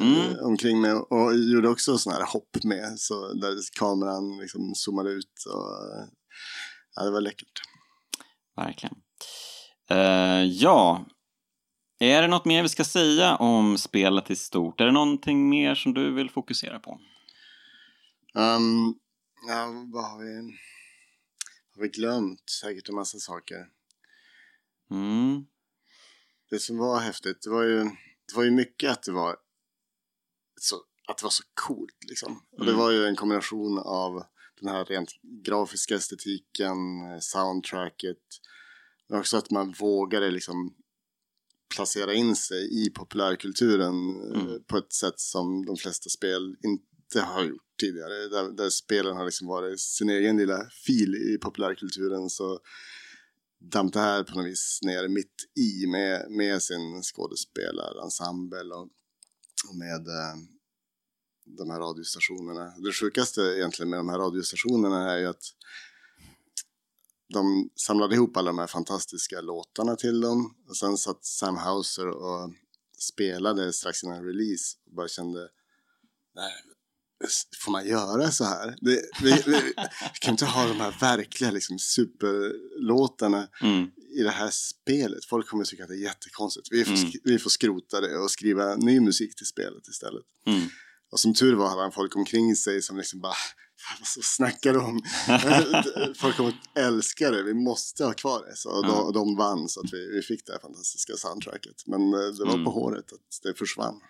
Mm. 0.00 0.12
eh, 0.14 0.38
omkring 0.46 0.80
med 0.80 0.94
och 0.96 1.36
gjorde 1.36 1.68
också 1.68 1.98
sådana 1.98 2.18
här 2.24 2.32
hopp 2.32 2.64
med 2.64 2.94
så 2.98 3.32
där 3.32 3.78
kameran 3.78 4.38
liksom 4.38 4.72
zoomade 4.74 5.10
ut 5.10 5.44
och 5.54 5.98
eh, 5.98 6.04
ja, 6.96 7.04
det 7.04 7.10
var 7.10 7.20
läckert. 7.20 7.60
Verkligen. 8.56 8.94
Eh, 9.90 10.42
ja, 10.44 11.04
är 12.00 12.22
det 12.22 12.28
något 12.28 12.44
mer 12.44 12.62
vi 12.62 12.68
ska 12.68 12.84
säga 12.84 13.36
om 13.36 13.78
spelet 13.78 14.30
i 14.30 14.36
stort? 14.36 14.80
Är 14.80 14.86
det 14.86 14.92
någonting 14.92 15.48
mer 15.48 15.74
som 15.74 15.94
du 15.94 16.14
vill 16.14 16.30
fokusera 16.30 16.78
på? 16.78 16.98
Um, 18.36 18.98
ja, 19.48 19.86
vad 19.92 20.04
har 20.04 20.18
vi? 20.24 20.56
Har 21.74 21.82
vi 21.82 21.88
glömt? 21.88 22.50
Säkert 22.50 22.88
en 22.88 22.94
massa 22.94 23.18
saker. 23.18 23.68
Mm. 24.90 25.46
Det 26.50 26.58
som 26.58 26.78
var 26.78 27.00
häftigt, 27.00 27.42
det 27.42 27.50
var 27.50 27.62
ju, 27.62 27.78
det 28.28 28.34
var 28.36 28.44
ju 28.44 28.50
mycket 28.50 28.90
att 28.90 29.02
det 29.02 29.12
var 29.12 29.36
så, 30.60 30.76
att 31.08 31.18
det 31.18 31.22
var 31.24 31.30
så 31.30 31.42
coolt 31.54 32.04
liksom. 32.08 32.42
Och 32.50 32.64
det 32.64 32.70
Mm. 32.72 32.78
var 32.80 32.90
ju 32.90 33.04
en 33.06 33.16
kombination 33.16 33.78
av 33.78 34.24
den 34.60 34.68
här 34.68 34.84
rent 34.84 35.10
grafiska 35.44 35.94
estetiken, 35.94 37.00
eh, 37.12 37.18
soundtracket, 37.20 38.18
men 39.08 39.18
också 39.20 39.36
att 39.36 39.50
man 39.50 39.72
vågade 39.72 40.30
liksom 40.30 40.74
placera 41.74 42.14
in 42.14 42.36
sig 42.36 42.86
i 42.86 42.90
populärkulturen 42.90 44.16
eh, 44.34 44.40
Mm. 44.40 44.64
på 44.64 44.76
ett 44.78 44.92
sätt 44.92 45.20
som 45.20 45.66
de 45.66 45.76
flesta 45.76 46.10
spel 46.10 46.56
inte 46.62 46.84
har 47.14 47.44
gjort 47.44 47.62
tidigare. 47.80 48.28
Där, 48.28 48.52
där 48.52 48.70
spelen 48.70 49.16
har 49.16 49.24
liksom 49.24 49.46
varit 49.46 49.80
sin 49.80 50.10
egen 50.10 50.36
lilla 50.36 50.70
fil 50.86 51.14
i 51.14 51.38
populärkulturen 51.38 52.30
så 52.30 52.60
damp 53.58 53.92
det 53.92 54.00
här 54.00 54.22
på 54.22 54.36
något 54.36 54.46
vis 54.46 54.78
ner 54.82 55.08
mitt 55.08 55.34
i 55.58 55.86
med, 55.86 56.30
med 56.30 56.62
sin 56.62 57.02
skådespelarensemble 57.02 58.74
och, 58.74 58.88
och 59.68 59.76
med 59.76 60.06
eh, 60.08 60.36
de 61.44 61.70
här 61.70 61.80
radiostationerna. 61.80 62.74
Det 62.78 62.92
sjukaste 62.92 63.40
egentligen 63.40 63.90
med 63.90 63.98
de 63.98 64.08
här 64.08 64.18
radiostationerna 64.18 65.12
är 65.12 65.18
ju 65.18 65.26
att 65.26 65.44
de 67.28 67.70
samlade 67.74 68.14
ihop 68.14 68.36
alla 68.36 68.50
de 68.50 68.58
här 68.58 68.66
fantastiska 68.66 69.40
låtarna 69.40 69.96
till 69.96 70.20
dem 70.20 70.54
och 70.68 70.76
sen 70.76 70.96
satt 70.96 71.24
Sam 71.24 71.56
Hauser 71.56 72.08
och 72.08 72.52
spelade 72.98 73.72
strax 73.72 74.04
innan 74.04 74.24
release 74.24 74.78
och 74.86 74.94
bara 74.94 75.08
kände 75.08 75.48
nej, 76.34 76.52
får 77.64 77.72
man 77.72 77.86
göra 77.86 78.30
så 78.30 78.44
här? 78.44 78.76
Det, 78.80 79.02
vi, 79.22 79.32
vi, 79.46 79.52
vi 79.52 79.74
kan 80.20 80.34
inte 80.34 80.44
ha 80.44 80.66
de 80.68 80.80
här 80.80 80.94
verkliga 81.00 81.50
liksom, 81.50 81.78
superlåtarna 81.78 83.48
Mm. 83.62 83.90
i 84.18 84.22
det 84.22 84.30
här 84.30 84.50
spelet. 84.50 85.24
Folk 85.24 85.48
kommer 85.48 85.64
tycka 85.64 85.82
att 85.82 85.88
det 85.88 85.94
är 85.94 86.02
jättekonstigt. 86.02 86.68
Vi 86.70 86.84
får, 86.84 86.92
Mm. 86.94 87.10
vi 87.24 87.38
får 87.38 87.50
skrota 87.50 88.00
det 88.00 88.18
och 88.18 88.30
skriva 88.30 88.74
ny 88.76 89.00
musik 89.00 89.36
till 89.36 89.46
spelet 89.46 89.88
istället. 89.88 90.24
Mm. 90.46 90.68
Och 91.12 91.20
som 91.20 91.34
tur 91.34 91.54
var 91.54 91.68
hade 91.68 91.82
han 91.82 91.92
folk 91.92 92.16
omkring 92.16 92.56
sig 92.56 92.82
som 92.82 92.96
liksom 92.96 93.20
bara 93.20 93.34
"Fan, 93.78 93.96
vad 94.16 94.24
snackar 94.24 94.72
de 94.74 94.84
om? 94.84 95.02
folk 96.20 96.36
kommer 96.36 96.48
att 96.50 96.78
älska 96.78 97.30
det, 97.30 97.42
vi 97.42 97.54
måste 97.54 98.04
ha 98.04 98.12
kvar 98.12 98.46
det. 98.50 98.56
Så, 98.56 98.70
och 98.70 98.86
de, 98.86 99.12
de 99.12 99.36
vann 99.36 99.68
så 99.68 99.80
att 99.80 99.92
vi, 99.92 100.10
vi 100.16 100.22
fick 100.22 100.46
det 100.46 100.52
här 100.52 100.60
fantastiska 100.60 101.12
soundtracket. 101.16 101.86
Men 101.86 102.00
eh, 102.14 102.18
det 102.38 102.44
var 102.44 102.52
Mm. 102.52 102.64
på 102.64 102.70
håret 102.70 103.12
att 103.12 103.40
det 103.42 103.54
försvann. 103.58 104.00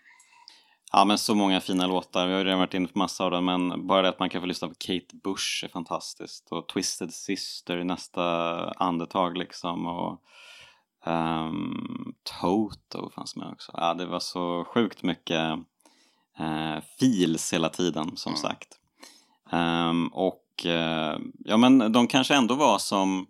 Ja, 0.97 1.05
men 1.05 1.19
så 1.19 1.35
många 1.35 1.61
fina 1.61 1.87
låtar. 1.87 2.27
Vi 2.27 2.33
har 2.33 2.39
ju 2.39 2.45
redan 2.45 2.59
varit 2.59 2.75
inne 2.75 2.89
på 2.89 2.99
massa 2.99 3.25
av 3.25 3.31
dem, 3.31 3.45
men 3.45 3.87
bara 3.87 4.03
det 4.03 4.09
att 4.09 4.19
man 4.19 4.31
kan 4.31 4.41
få 4.41 4.47
lyssna 4.47 4.69
på 4.69 4.75
Kate 4.79 5.17
Bush 5.23 5.65
är 5.65 5.69
fantastiskt. 5.69 6.49
Och 6.53 6.69
Twisted 6.69 7.15
Sister 7.15 7.79
i 7.79 7.85
nästa 7.85 8.25
andetag 8.71 9.39
liksom. 9.39 9.87
Och 9.87 10.23
ehm, 11.05 12.15
Toto 12.41 13.11
fanns 13.11 13.37
med 13.37 13.49
också. 13.53 13.73
Ja, 13.75 13.95
det 13.95 14.07
var 14.07 14.21
så 14.21 14.65
sjukt 14.65 15.03
mycket 15.03 15.59
uh, 16.41 16.79
feels 17.01 17.53
hela 17.53 17.69
tiden, 17.69 18.17
som 18.17 18.31
Mm. 18.31 18.41
sagt. 18.41 18.69
Ehm, 19.51 20.09
och 20.09 20.67
eh, 20.67 21.19
ja, 21.45 21.57
men 21.57 21.93
de 21.93 22.07
kanske 22.07 22.35
ändå 22.35 22.55
var 22.55 22.79
som 22.79 23.27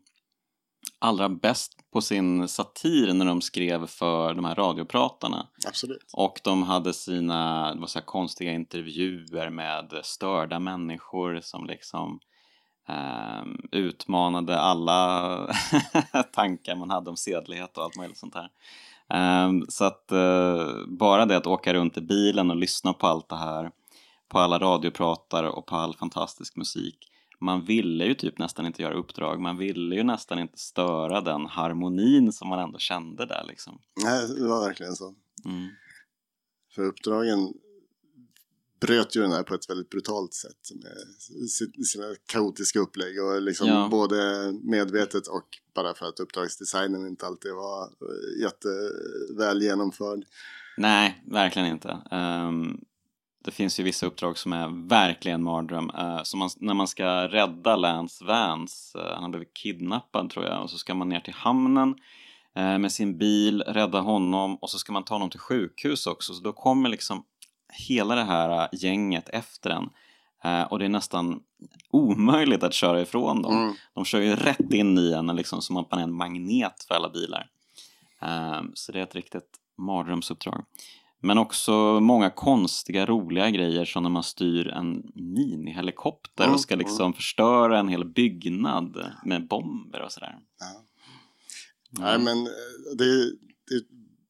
allra 0.98 1.29
bäst 1.29 1.75
på 1.96 2.00
sin 2.00 2.48
satir 2.48 3.12
när 3.12 3.24
de 3.24 3.40
skrev 3.40 3.87
för 3.87 4.35
de 4.35 4.44
här 4.44 4.54
radiopratarna. 4.54 5.46
Absolut. 5.66 6.11
Och 6.12 6.40
de 6.44 6.62
hade 6.62 6.92
sina 6.92 7.74
det 7.74 7.80
var 7.80 7.87
så 7.87 7.98
här 7.98 8.06
konstiga 8.06 8.52
intervjuer 8.52 9.50
med 9.50 10.00
störda 10.02 10.59
människor 10.59 11.40
som 11.42 11.66
liksom 11.66 12.20
ehm, 12.88 13.68
utmanade 13.72 14.59
alla 14.59 15.38
tankar 16.32 16.76
man 16.76 16.90
hade 16.90 17.11
om 17.11 17.16
sedlighet 17.16 17.79
och 17.79 17.85
allt 17.85 17.96
möjligt 17.96 18.18
sånt 18.18 18.35
där. 18.35 18.48
Ehm, 19.10 19.64
så 19.68 19.85
att 19.85 20.12
eh, 20.12 20.66
bara 20.87 21.27
det 21.27 21.37
att 21.37 21.46
åka 21.46 21.75
runt 21.75 21.96
i 21.96 22.00
bilen 22.00 22.50
och 22.50 22.56
lyssna 22.56 22.92
på 22.92 23.06
allt 23.06 23.29
det 23.29 23.37
här, 23.37 23.71
på 24.29 24.38
alla 24.38 24.58
radiopratare 24.58 25.48
och 25.48 25.66
på 25.66 25.77
all 25.77 25.94
fantastisk 25.94 26.56
musik. 26.56 26.98
Man 27.40 27.64
ville 27.64 28.04
ju 28.04 28.14
typ 28.14 28.38
nästan 28.38 28.66
inte 28.66 28.82
göra 28.82 28.94
uppdrag, 28.94 29.40
man 29.40 29.56
ville 29.56 29.94
ju 29.96 30.02
nästan 30.02 30.38
inte 30.38 30.58
störa 30.58 31.20
den 31.20 31.46
harmonin 31.46 32.32
som 32.32 32.48
man 32.48 32.58
ändå 32.58 32.78
kände 32.78 33.26
där 33.26 33.44
liksom. 33.48 33.78
Nej, 34.04 34.28
det 34.28 34.46
var 34.48 34.60
verkligen 34.68 34.96
så. 34.96 35.14
Mm. 35.44 35.68
För 36.74 36.82
uppdragen 36.82 37.38
bröt 38.80 39.16
ju 39.16 39.20
den 39.22 39.32
här 39.32 39.42
på 39.42 39.54
ett 39.54 39.70
väldigt 39.70 39.90
brutalt 39.90 40.34
sätt 40.34 40.70
med 40.74 40.92
si- 41.50 41.84
sina 41.84 42.04
kaotiska 42.26 42.78
upplägg 42.78 43.22
och 43.24 43.42
liksom 43.42 43.68
Ja. 43.68 43.88
både 43.90 44.52
medvetet 44.62 45.26
och 45.26 45.48
bara 45.74 45.94
för 45.94 46.06
att 46.06 46.20
uppdragsdesignen 46.20 47.06
inte 47.06 47.26
alltid 47.26 47.52
var 47.52 47.90
jätteväl 48.42 49.62
genomförd. 49.62 50.24
Nej, 50.76 51.22
verkligen 51.26 51.68
inte. 51.68 51.98
Ehm, 52.10 52.80
det 53.47 53.53
finns 53.53 53.81
ju 53.81 53.85
vissa 53.85 54.07
uppdrag 54.07 54.38
som 54.38 54.53
är 54.53 54.88
verkligen 54.88 55.42
mardröm. 55.42 55.90
Uh, 55.99 56.23
som 56.23 56.38
man, 56.38 56.51
när 56.57 56.75
man 56.75 56.88
ska 56.88 57.29
rädda 57.29 57.77
Lance 57.77 58.25
Vance, 58.25 58.99
eh, 58.99 59.15
han 59.15 59.23
har 59.23 59.31
blivit 59.31 59.55
kidnappad 59.55 60.31
tror 60.31 60.44
jag, 60.44 60.63
och 60.63 60.71
så 60.71 60.79
ska 60.79 60.94
man 60.94 61.09
ner 61.09 61.21
till 61.21 61.35
hamnen 61.35 61.94
eh, 62.55 62.79
med 62.79 62.92
sin 62.92 63.19
bil, 63.19 63.63
rädda 63.63 64.01
honom 64.01 64.57
och 64.57 64.71
så 64.71 64.79
ska 64.79 64.92
man 64.92 65.05
ta 65.05 65.15
honom 65.15 65.31
till 65.31 65.40
sjukhus 65.40 66.07
också. 66.07 66.35
Så 66.35 66.42
då 66.42 66.53
kommer 66.53 66.88
liksom 66.88 67.25
hela 67.88 68.15
det 68.15 68.25
här 68.25 68.69
gänget 68.73 69.29
efter 69.29 69.71
en. 69.71 69.90
Eh, 70.44 70.63
och 70.63 70.79
det 70.79 70.85
är 70.85 70.88
nästan 70.88 71.40
omöjligt 71.90 72.63
att 72.63 72.75
köra 72.75 73.01
ifrån 73.01 73.42
dem. 73.42 73.57
Mm. 73.57 73.75
De 73.94 74.05
kör 74.05 74.21
ju 74.21 74.37
rätt 74.37 74.73
in 74.73 74.99
i 74.99 75.13
en 75.13 75.27
liksom, 75.27 75.63
som 75.63 75.77
att 75.77 75.90
man 75.90 76.01
är 76.01 76.05
en 76.05 76.15
magnet 76.15 76.85
för 76.88 76.94
alla 76.94 77.09
bilar. 77.09 77.51
Eh, 78.23 78.63
så 78.75 78.92
det 78.92 78.99
är 78.99 79.03
ett 79.03 79.15
riktigt 79.15 79.51
mardrömsuppdrag. 79.79 80.65
Men 81.21 81.38
också 81.38 82.00
många 82.00 82.31
konstiga, 82.31 83.06
roliga 83.06 83.50
grejer 83.50 83.85
som 83.85 84.02
när 84.02 84.10
man 84.10 84.23
styr 84.23 84.69
en 84.69 85.12
minihelikopter 85.14 86.44
Mm, 86.44 86.54
och 86.54 86.60
ska 86.60 86.75
liksom 86.75 87.12
förstöra 87.12 87.79
en 87.79 87.88
hel 87.88 88.04
byggnad 88.04 89.12
med 89.25 89.48
bomber 89.48 90.02
och 90.02 90.12
sådär. 90.12 90.38
Ja. 90.60 90.85
Nej, 91.90 92.19
men 92.19 92.38
eh, 92.46 92.52
det, 92.98 93.04
det 93.69 93.75
är 93.75 93.79
ett 93.79 93.87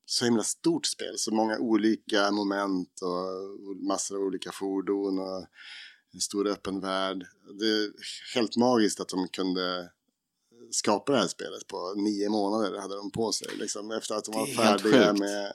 så 0.07 0.24
himla 0.24 0.43
stort 0.43 0.87
spel. 0.87 1.14
Så 1.16 1.34
många 1.34 1.59
olika 1.59 2.30
moment 2.30 3.01
och 3.03 3.76
massor 3.76 4.16
av 4.16 4.22
olika 4.22 4.53
fordon 4.53 5.18
och 5.18 5.47
en 6.14 6.20
stor 6.20 6.47
öppen 6.49 6.80
värld. 6.80 7.26
Det 7.59 7.66
är 7.66 7.91
helt 8.34 8.57
magiskt 8.57 9.01
att 9.01 9.09
de 9.09 9.28
kunde 9.28 9.91
skapa 10.70 11.12
det 11.12 11.18
här 11.18 11.28
spelet 11.28 11.66
på 11.66 11.95
nio 11.97 12.28
månader 12.28 12.78
hade 12.78 12.97
de 12.97 13.11
på 13.11 13.32
sig. 13.32 13.49
Liksom, 13.59 13.91
efter 13.91 14.14
att 14.14 14.24
de 14.24 14.34
var 14.34 14.49
är 14.49 14.53
färdiga 14.53 15.09
sjukt. 15.09 15.20
med, 15.20 15.53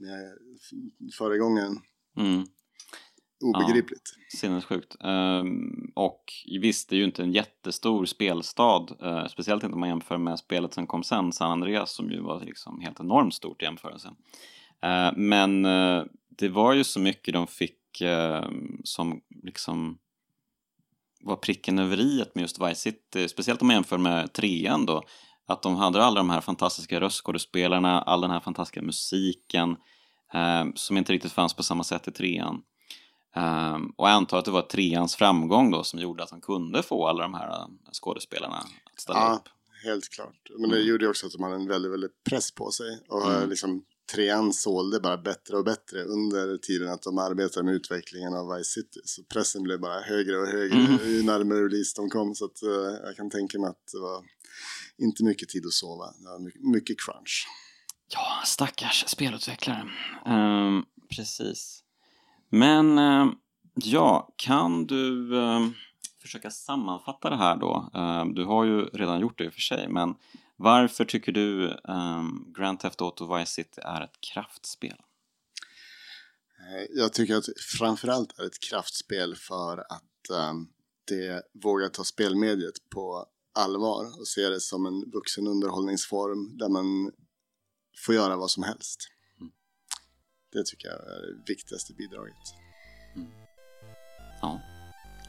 med, 0.00 0.38
med 0.98 1.14
föregångaren. 1.14 1.76
Mm. 2.16 2.44
Obegripligt. 3.44 4.16
Sinnessjukt. 4.36 4.96
Ehm, 5.00 5.92
och 5.94 6.24
visst, 6.60 6.88
det 6.88 6.96
är 6.96 6.98
ju 6.98 7.04
inte 7.04 7.22
en 7.22 7.32
jättestor 7.32 8.04
spelstad, 8.04 8.86
eh, 9.02 9.26
speciellt 9.26 9.64
inte 9.64 9.74
om 9.74 9.80
man 9.80 9.88
jämför 9.88 10.18
med 10.18 10.38
spelet 10.38 10.74
som 10.74 10.86
kom 10.86 11.02
sen, 11.02 11.32
San 11.32 11.50
Andreas, 11.50 11.94
som 11.94 12.10
ju 12.10 12.20
var 12.20 12.44
liksom 12.44 12.80
helt 12.80 13.00
enormt 13.00 13.34
stort 13.34 13.62
i 13.62 13.64
jämförelse. 13.64 14.08
Eh, 14.82 15.12
men 15.16 15.64
eh, 15.64 16.04
det 16.28 16.48
var 16.48 16.72
ju 16.72 16.84
så 16.84 17.00
mycket 17.00 17.34
de 17.34 17.46
fick 17.46 18.00
eh, 18.00 18.48
som 18.84 19.20
liksom 19.42 19.98
var 21.20 21.36
pricken 21.36 21.78
över 21.78 22.00
i 22.00 22.24
med 22.34 22.42
just 22.42 22.60
Vice 22.60 22.74
City, 22.74 23.28
speciellt 23.28 23.60
om 23.62 23.66
man 23.66 23.76
jämför 23.76 23.98
med 23.98 24.32
trean 24.32 24.86
då, 24.86 25.02
att 25.52 25.62
de 25.62 25.76
hade 25.76 26.02
alla 26.04 26.20
de 26.20 26.30
här 26.30 26.40
fantastiska 26.40 27.00
röstskådespelarna, 27.00 28.02
all 28.02 28.20
den 28.20 28.30
här 28.30 28.40
fantastiska 28.40 28.82
musiken 28.82 29.76
eh, 30.34 30.64
som 30.74 30.96
inte 30.96 31.12
riktigt 31.12 31.32
fanns 31.32 31.54
på 31.54 31.62
samma 31.62 31.84
sätt 31.84 32.08
i 32.08 32.12
trean. 32.12 32.62
Um, 33.36 33.92
och 33.96 34.08
jag 34.08 34.14
antar 34.14 34.38
att 34.38 34.44
det 34.44 34.50
var 34.50 34.62
treans 34.62 35.16
framgång 35.16 35.70
då 35.70 35.84
som 35.84 35.98
gjorde 36.00 36.22
att 36.22 36.30
de 36.30 36.40
kunde 36.40 36.82
få 36.82 37.06
alla 37.06 37.22
de 37.22 37.34
här 37.34 37.48
uh, 37.48 37.66
skådespelarna 37.92 38.56
att 38.56 39.00
ställa 39.00 39.18
Ja, 39.18 39.34
upp. 39.34 39.48
helt 39.84 40.08
klart. 40.08 40.50
Men 40.58 40.70
det 40.70 40.76
Mm. 40.76 40.88
gjorde 40.88 41.08
också 41.08 41.26
att 41.26 41.32
de 41.32 41.42
hade 41.42 41.54
en 41.54 41.68
väldigt, 41.68 41.92
väldigt 41.92 42.24
press 42.30 42.54
på 42.54 42.70
sig. 42.70 42.98
Och 43.08 43.26
Mm. 43.30 43.50
liksom, 43.50 43.82
trean 44.14 44.52
sålde 44.52 45.00
bara 45.00 45.16
bättre 45.16 45.56
och 45.56 45.64
bättre 45.64 46.02
under 46.04 46.56
tiden 46.58 46.88
att 46.92 47.02
de 47.02 47.18
arbetade 47.18 47.64
med 47.66 47.74
utvecklingen 47.74 48.34
av 48.34 48.56
Vice 48.56 48.70
City. 48.70 49.00
Så 49.04 49.22
pressen 49.24 49.62
blev 49.62 49.80
bara 49.80 50.00
högre 50.00 50.38
och 50.38 50.46
högre 50.46 50.78
Mm. 50.78 50.98
ju 51.08 51.22
närmare 51.22 51.58
release 51.64 51.92
de 51.96 52.10
kom. 52.10 52.34
Så 52.34 52.44
att, 52.44 52.62
eh, 52.62 53.06
jag 53.06 53.16
kan 53.16 53.30
tänka 53.30 53.58
mig 53.58 53.70
att 53.70 53.84
det 53.92 53.98
var 54.00 54.24
inte 55.00 55.24
mycket 55.24 55.48
tid 55.48 55.66
att 55.66 55.72
sova. 55.72 56.04
Mycket, 56.72 56.96
crunch. 57.00 57.46
Ja, 58.12 58.42
stackars 58.44 59.04
spelutvecklare. 59.08 59.90
Ehm, 60.26 60.84
precis. 61.16 61.84
Men 62.50 62.98
um, 62.98 63.38
ja, 63.74 64.34
kan 64.36 64.86
du 64.86 65.34
um, 65.36 65.74
försöka 66.22 66.50
sammanfatta 66.50 67.30
det 67.30 67.36
här 67.36 67.56
då? 67.56 67.90
Ehm, 67.94 68.34
du 68.34 68.44
har 68.44 68.64
ju 68.64 68.84
redan 68.84 69.20
gjort 69.20 69.38
det 69.38 69.44
i 69.44 69.48
och 69.48 69.52
för 69.52 69.60
sig, 69.60 69.88
men 69.88 70.14
varför 70.56 71.04
tycker 71.04 71.32
du 71.32 71.78
um, 71.84 72.52
Grand 72.58 72.80
Theft 72.80 73.00
Auto 73.00 73.36
Vice 73.36 73.52
City 73.52 73.80
är 73.84 74.00
ett 74.00 74.20
kraftspel? 74.32 74.96
Eh, 76.60 76.86
Jag 76.90 77.12
tycker 77.12 77.36
att 77.36 77.44
framförallt 77.78 78.38
är 78.38 78.46
ett 78.46 78.60
kraftspel 78.70 79.36
för 79.36 79.78
att 79.78 80.30
eh, 80.30 80.54
det 81.08 81.42
vågar 81.62 81.88
ta 81.88 82.04
spelmediet 82.04 82.74
på 82.94 83.26
allvar 83.60 84.20
och 84.20 84.28
se 84.28 84.48
det 84.48 84.60
som 84.60 84.86
en 84.86 85.10
vuxen 85.10 85.46
underhållningsform 85.46 86.56
där 86.58 86.68
man 86.68 87.10
får 88.06 88.14
göra 88.14 88.36
vad 88.36 88.50
som 88.50 88.62
helst. 88.62 89.08
Mm. 89.40 89.52
Det 90.52 90.64
tycker 90.66 90.88
jag 90.88 90.96
är 90.96 91.22
det 91.22 91.52
viktigaste 91.52 91.92
bidraget. 91.94 92.34
Ja, 94.42 94.60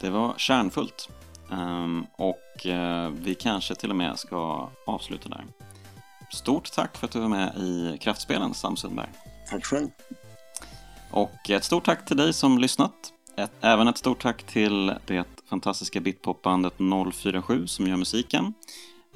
det 0.02 0.10
var 0.10 0.38
kärnfullt. 0.38 1.10
Ehm, 1.52 2.06
och 2.18 2.66
eh, 2.66 3.10
vi 3.10 3.36
kanske 3.36 3.76
till 3.76 3.90
och 3.90 3.96
med 3.96 4.20
ska 4.20 4.72
avsluta 4.86 5.30
där. 5.30 5.46
Stort 6.34 6.72
tack 6.72 6.98
för 6.98 7.08
att 7.08 7.12
du 7.12 7.20
var 7.20 7.28
med 7.28 7.58
i 7.58 7.98
Kraftspelen, 8.02 8.54
Sam 8.54 8.78
Sundberg. 8.78 9.10
Tack 9.50 9.66
själv. 9.66 9.88
Och 11.12 11.50
ett 11.50 11.64
stort 11.64 11.86
tack 11.86 12.06
till 12.06 12.18
dig 12.18 12.34
som 12.34 12.58
lyssnat. 12.58 13.14
Ett, 13.36 13.52
även 13.62 13.88
ett 13.88 13.98
stort 13.98 14.22
tack 14.22 14.44
till 14.44 14.94
det 15.06 15.26
fantastiska 15.52 15.99
bitpopbandet 15.99 16.74
047 17.14 17.68
som 17.68 17.88
gör 17.88 17.97
musiken. 17.97 18.54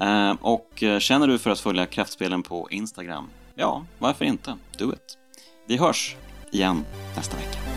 Eh, 0.00 0.34
och 0.40 0.82
eh, 0.82 0.98
känner 0.98 1.28
du 1.28 1.38
för 1.38 1.50
att 1.50 1.60
följa 1.60 1.86
Kraftspelen 1.86 2.42
på 2.42 2.68
Instagram? 2.70 3.28
Ja, 3.54 3.86
varför 3.98 4.24
inte? 4.24 4.56
Do 4.78 4.92
it! 4.92 5.18
Vi 5.66 5.76
hörs 5.76 6.16
igen 6.52 6.84
nästa 7.16 7.36
vecka. 7.36 7.75